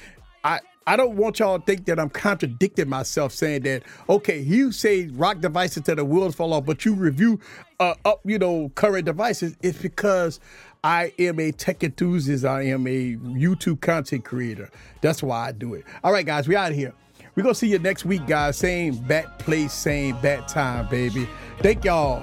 I, 0.90 0.96
don't 0.96 1.16
want 1.16 1.40
y'all 1.40 1.60
to 1.60 1.66
think 1.66 1.86
that 1.86 2.00
I'm 2.00 2.10
contradicting 2.10 2.90
myself 2.90 3.32
saying 3.32 3.64
that, 3.64 3.84
okay, 4.10 4.40
you 4.40 4.72
say 4.72 5.08
rock 5.08 5.40
devices 5.40 5.84
till 5.84 5.96
the 5.96 6.06
wheels 6.06 6.36
fall 6.36 6.54
off, 6.54 6.66
but 6.66 6.86
you 6.86 6.94
review 6.94 7.40
uh, 7.80 7.96
up, 8.06 8.22
you 8.26 8.40
know, 8.40 8.70
current 8.76 9.06
devices. 9.06 9.56
It's 9.62 9.78
because 9.78 10.40
I 10.84 11.14
am 11.20 11.40
a 11.40 11.52
tech 11.52 11.84
enthusiast. 11.84 12.46
I 12.46 12.64
am 12.64 12.88
a 12.88 13.16
YouTube 13.16 13.82
content 13.82 14.26
creator. 14.26 14.70
That's 15.02 15.22
why 15.22 15.48
I 15.48 15.52
do 15.52 15.74
it. 15.74 15.86
All 16.04 16.12
right, 16.12 16.26
guys, 16.26 16.48
we 16.48 16.56
out 16.56 16.72
of 16.72 16.78
here. 16.78 16.94
We're 17.36 17.44
going 17.44 17.54
to 17.54 17.60
see 17.60 17.68
you 17.68 17.80
next 17.80 18.06
week, 18.06 18.26
guys. 18.26 18.58
Same 18.58 18.96
bat 18.96 19.40
place, 19.40 19.74
same 19.74 20.20
bat 20.22 20.48
time, 20.48 20.90
baby. 20.90 21.28
Thank 21.60 21.86
y'all. 21.86 22.22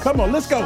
Come 0.00 0.20
on, 0.20 0.32
let's 0.32 0.46
go. 0.46 0.60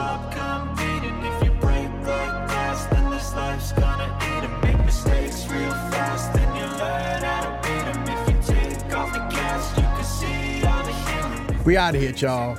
We 11.66 11.76
out 11.76 11.96
of 11.96 12.00
here, 12.00 12.12
y'all. 12.12 12.56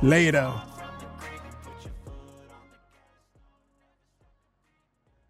Later. 0.00 0.54